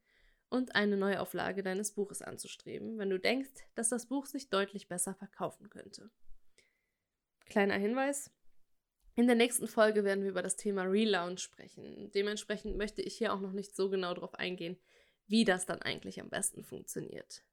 und 0.49 0.75
eine 0.75 0.97
Neuauflage 0.97 1.63
deines 1.63 1.93
Buches 1.93 2.21
anzustreben, 2.21 2.97
wenn 2.97 3.09
du 3.09 3.19
denkst, 3.19 3.51
dass 3.75 3.89
das 3.89 4.07
Buch 4.07 4.25
sich 4.25 4.49
deutlich 4.49 4.87
besser 4.87 5.15
verkaufen 5.15 5.69
könnte. 5.69 6.11
Kleiner 7.45 7.77
Hinweis. 7.77 8.31
In 9.15 9.27
der 9.27 9.35
nächsten 9.35 9.67
Folge 9.67 10.03
werden 10.03 10.23
wir 10.23 10.29
über 10.29 10.41
das 10.41 10.55
Thema 10.55 10.83
Relaunch 10.83 11.41
sprechen. 11.41 12.11
Dementsprechend 12.13 12.77
möchte 12.77 13.01
ich 13.01 13.17
hier 13.17 13.33
auch 13.33 13.41
noch 13.41 13.51
nicht 13.51 13.75
so 13.75 13.89
genau 13.89 14.13
darauf 14.13 14.35
eingehen, 14.35 14.77
wie 15.27 15.45
das 15.45 15.65
dann 15.65 15.81
eigentlich 15.81 16.19
am 16.21 16.29
besten 16.29 16.63
funktioniert. 16.63 17.43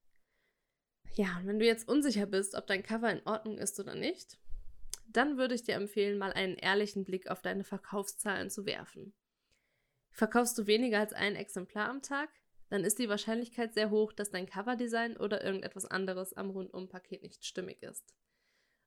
Ja, 1.14 1.38
und 1.38 1.46
wenn 1.46 1.58
du 1.58 1.66
jetzt 1.66 1.88
unsicher 1.88 2.26
bist, 2.26 2.54
ob 2.54 2.66
dein 2.66 2.82
Cover 2.82 3.10
in 3.10 3.26
Ordnung 3.26 3.58
ist 3.58 3.78
oder 3.80 3.94
nicht, 3.94 4.38
dann 5.08 5.38
würde 5.38 5.54
ich 5.54 5.64
dir 5.64 5.74
empfehlen, 5.74 6.18
mal 6.18 6.32
einen 6.32 6.56
ehrlichen 6.56 7.04
Blick 7.04 7.28
auf 7.28 7.42
deine 7.42 7.64
Verkaufszahlen 7.64 8.50
zu 8.50 8.66
werfen. 8.66 9.14
Verkaufst 10.10 10.58
du 10.58 10.66
weniger 10.66 11.00
als 11.00 11.12
ein 11.12 11.36
Exemplar 11.36 11.88
am 11.88 12.02
Tag, 12.02 12.28
dann 12.70 12.84
ist 12.84 12.98
die 12.98 13.08
Wahrscheinlichkeit 13.08 13.72
sehr 13.72 13.90
hoch, 13.90 14.12
dass 14.12 14.30
dein 14.30 14.46
Coverdesign 14.46 15.16
oder 15.16 15.42
irgendetwas 15.42 15.86
anderes 15.86 16.34
am 16.34 16.50
Rundum-Paket 16.50 17.22
nicht 17.22 17.44
stimmig 17.44 17.82
ist. 17.82 18.14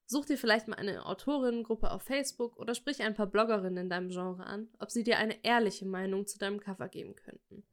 Such 0.06 0.26
dir 0.26 0.38
vielleicht 0.38 0.68
mal 0.68 0.76
eine 0.76 1.06
Autorinnengruppe 1.06 1.90
auf 1.90 2.04
Facebook 2.04 2.58
oder 2.58 2.76
sprich 2.76 3.02
ein 3.02 3.14
paar 3.14 3.28
Bloggerinnen 3.28 3.86
in 3.86 3.90
deinem 3.90 4.10
Genre 4.10 4.46
an, 4.46 4.70
ob 4.80 4.92
sie 4.92 5.04
dir 5.04 5.18
eine 5.18 5.44
ehrliche 5.44 5.86
Meinung 5.86 6.28
zu 6.28 6.38
deinem 6.38 6.60
Cover 6.60 6.90
geben 6.90 7.16
könnten. 7.16 7.66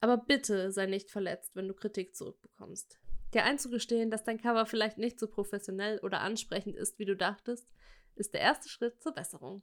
Aber 0.00 0.16
bitte 0.16 0.72
sei 0.72 0.86
nicht 0.86 1.10
verletzt, 1.10 1.54
wenn 1.54 1.68
du 1.68 1.74
Kritik 1.74 2.16
zurückbekommst. 2.16 2.98
Dir 3.34 3.44
einzugestehen, 3.44 4.10
dass 4.10 4.24
dein 4.24 4.40
Cover 4.40 4.64
vielleicht 4.66 4.98
nicht 4.98 5.20
so 5.20 5.28
professionell 5.28 5.98
oder 6.00 6.20
ansprechend 6.20 6.76
ist, 6.76 6.98
wie 6.98 7.04
du 7.04 7.14
dachtest, 7.14 7.68
ist 8.14 8.34
der 8.34 8.40
erste 8.40 8.68
Schritt 8.68 9.02
zur 9.02 9.12
Besserung. 9.12 9.62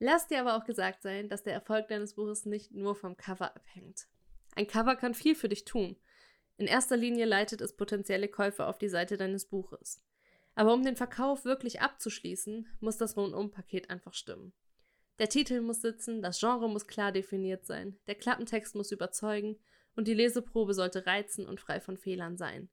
Lass 0.00 0.28
dir 0.28 0.40
aber 0.40 0.56
auch 0.56 0.64
gesagt 0.64 1.02
sein, 1.02 1.28
dass 1.28 1.42
der 1.42 1.52
Erfolg 1.52 1.88
deines 1.88 2.14
Buches 2.14 2.46
nicht 2.46 2.72
nur 2.72 2.94
vom 2.94 3.16
Cover 3.16 3.54
abhängt. 3.54 4.06
Ein 4.54 4.66
Cover 4.66 4.96
kann 4.96 5.14
viel 5.14 5.34
für 5.34 5.48
dich 5.48 5.64
tun. 5.64 5.96
In 6.56 6.66
erster 6.66 6.96
Linie 6.96 7.24
leitet 7.24 7.60
es 7.60 7.76
potenzielle 7.76 8.28
Käufer 8.28 8.68
auf 8.68 8.78
die 8.78 8.88
Seite 8.88 9.16
deines 9.16 9.46
Buches. 9.46 10.02
Aber 10.54 10.74
um 10.74 10.84
den 10.84 10.96
Verkauf 10.96 11.44
wirklich 11.44 11.80
abzuschließen, 11.80 12.66
muss 12.80 12.96
das 12.96 13.16
Rundum-Paket 13.16 13.90
einfach 13.90 14.14
stimmen. 14.14 14.52
Der 15.18 15.28
Titel 15.28 15.60
muss 15.60 15.82
sitzen, 15.82 16.22
das 16.22 16.40
Genre 16.40 16.68
muss 16.68 16.86
klar 16.86 17.12
definiert 17.12 17.66
sein, 17.66 17.98
der 18.06 18.14
Klappentext 18.14 18.74
muss 18.74 18.92
überzeugen 18.92 19.58
und 19.98 20.06
die 20.06 20.14
Leseprobe 20.14 20.74
sollte 20.74 21.06
reizen 21.06 21.44
und 21.44 21.58
frei 21.58 21.80
von 21.80 21.96
Fehlern 21.96 22.36
sein. 22.36 22.70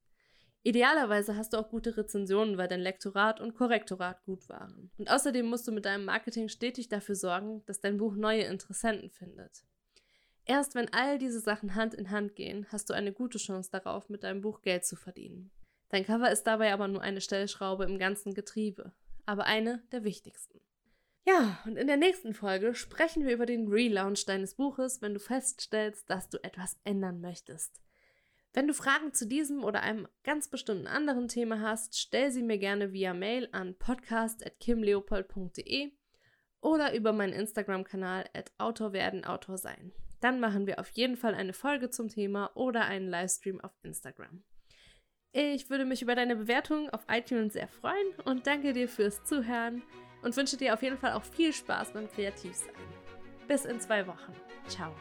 Idealerweise 0.61 1.35
hast 1.35 1.53
du 1.53 1.57
auch 1.57 1.69
gute 1.69 1.97
Rezensionen, 1.97 2.55
weil 2.59 2.67
dein 2.67 2.81
Lektorat 2.81 3.41
und 3.41 3.55
Korrektorat 3.55 4.23
gut 4.25 4.47
waren. 4.47 4.91
Und 4.99 5.09
außerdem 5.09 5.43
musst 5.47 5.67
du 5.67 5.71
mit 5.71 5.85
deinem 5.85 6.05
Marketing 6.05 6.49
stetig 6.49 6.87
dafür 6.87 7.15
sorgen, 7.15 7.63
dass 7.65 7.81
dein 7.81 7.97
Buch 7.97 8.15
neue 8.15 8.43
Interessenten 8.43 9.09
findet. 9.09 9.63
Erst 10.45 10.75
wenn 10.75 10.93
all 10.93 11.17
diese 11.17 11.39
Sachen 11.39 11.73
Hand 11.73 11.95
in 11.95 12.11
Hand 12.11 12.35
gehen, 12.35 12.67
hast 12.71 12.91
du 12.91 12.93
eine 12.93 13.11
gute 13.11 13.39
Chance 13.39 13.71
darauf, 13.71 14.07
mit 14.07 14.23
deinem 14.23 14.41
Buch 14.41 14.61
Geld 14.61 14.85
zu 14.85 14.95
verdienen. 14.95 15.49
Dein 15.89 16.05
Cover 16.05 16.31
ist 16.31 16.43
dabei 16.43 16.73
aber 16.73 16.87
nur 16.87 17.01
eine 17.01 17.21
Stellschraube 17.21 17.85
im 17.85 17.97
ganzen 17.97 18.35
Getriebe, 18.35 18.93
aber 19.25 19.45
eine 19.45 19.81
der 19.91 20.03
wichtigsten. 20.03 20.61
Ja, 21.27 21.59
und 21.65 21.75
in 21.75 21.87
der 21.87 21.97
nächsten 21.97 22.35
Folge 22.35 22.75
sprechen 22.75 23.25
wir 23.25 23.33
über 23.33 23.47
den 23.47 23.67
Relaunch 23.67 24.25
deines 24.25 24.53
Buches, 24.53 25.01
wenn 25.01 25.15
du 25.15 25.19
feststellst, 25.19 26.09
dass 26.09 26.29
du 26.29 26.41
etwas 26.43 26.77
ändern 26.83 27.19
möchtest. 27.19 27.81
Wenn 28.53 28.67
du 28.67 28.73
Fragen 28.73 29.11
zu 29.11 29.27
diesem 29.27 29.63
oder 29.63 29.81
einem 29.81 30.07
ganz 30.23 30.49
bestimmten 30.49 30.85
anderen 30.87 31.27
Thema 31.27 31.59
hast, 31.61 31.99
stell 31.99 32.31
sie 32.31 32.43
mir 32.43 32.59
gerne 32.59 32.93
via 32.93 33.13
Mail 33.13 33.49
an 33.51 33.75
podcast.kimleopold.de 33.75 35.91
oder 36.61 36.95
über 36.95 37.11
meinen 37.11 37.33
Instagram-Kanal 37.33 38.29
at 38.33 38.53
Autor. 38.59 38.93
Dann 40.21 40.39
machen 40.39 40.67
wir 40.67 40.79
auf 40.79 40.89
jeden 40.91 41.17
Fall 41.17 41.33
eine 41.33 41.53
Folge 41.53 41.89
zum 41.89 42.07
Thema 42.07 42.51
oder 42.55 42.85
einen 42.85 43.09
Livestream 43.09 43.59
auf 43.61 43.73
Instagram. 43.81 44.43
Ich 45.33 45.69
würde 45.69 45.83
mich 45.85 46.01
über 46.01 46.15
deine 46.15 46.37
Bewertung 46.37 46.89
auf 46.91 47.05
iTunes 47.09 47.51
sehr 47.53 47.67
freuen 47.67 48.13
und 48.23 48.47
danke 48.47 48.71
dir 48.73 48.87
fürs 48.87 49.25
Zuhören 49.25 49.83
und 50.25 50.35
wünsche 50.35 50.57
dir 50.57 50.73
auf 50.73 50.81
jeden 50.81 50.97
Fall 50.97 51.13
auch 51.13 51.23
viel 51.23 51.53
Spaß 51.53 51.93
beim 51.93 52.11
Kreativsein. 52.11 52.73
Bis 53.47 53.63
in 53.63 53.79
zwei 53.79 54.05
Wochen. 54.07 54.33
Ciao. 54.67 54.91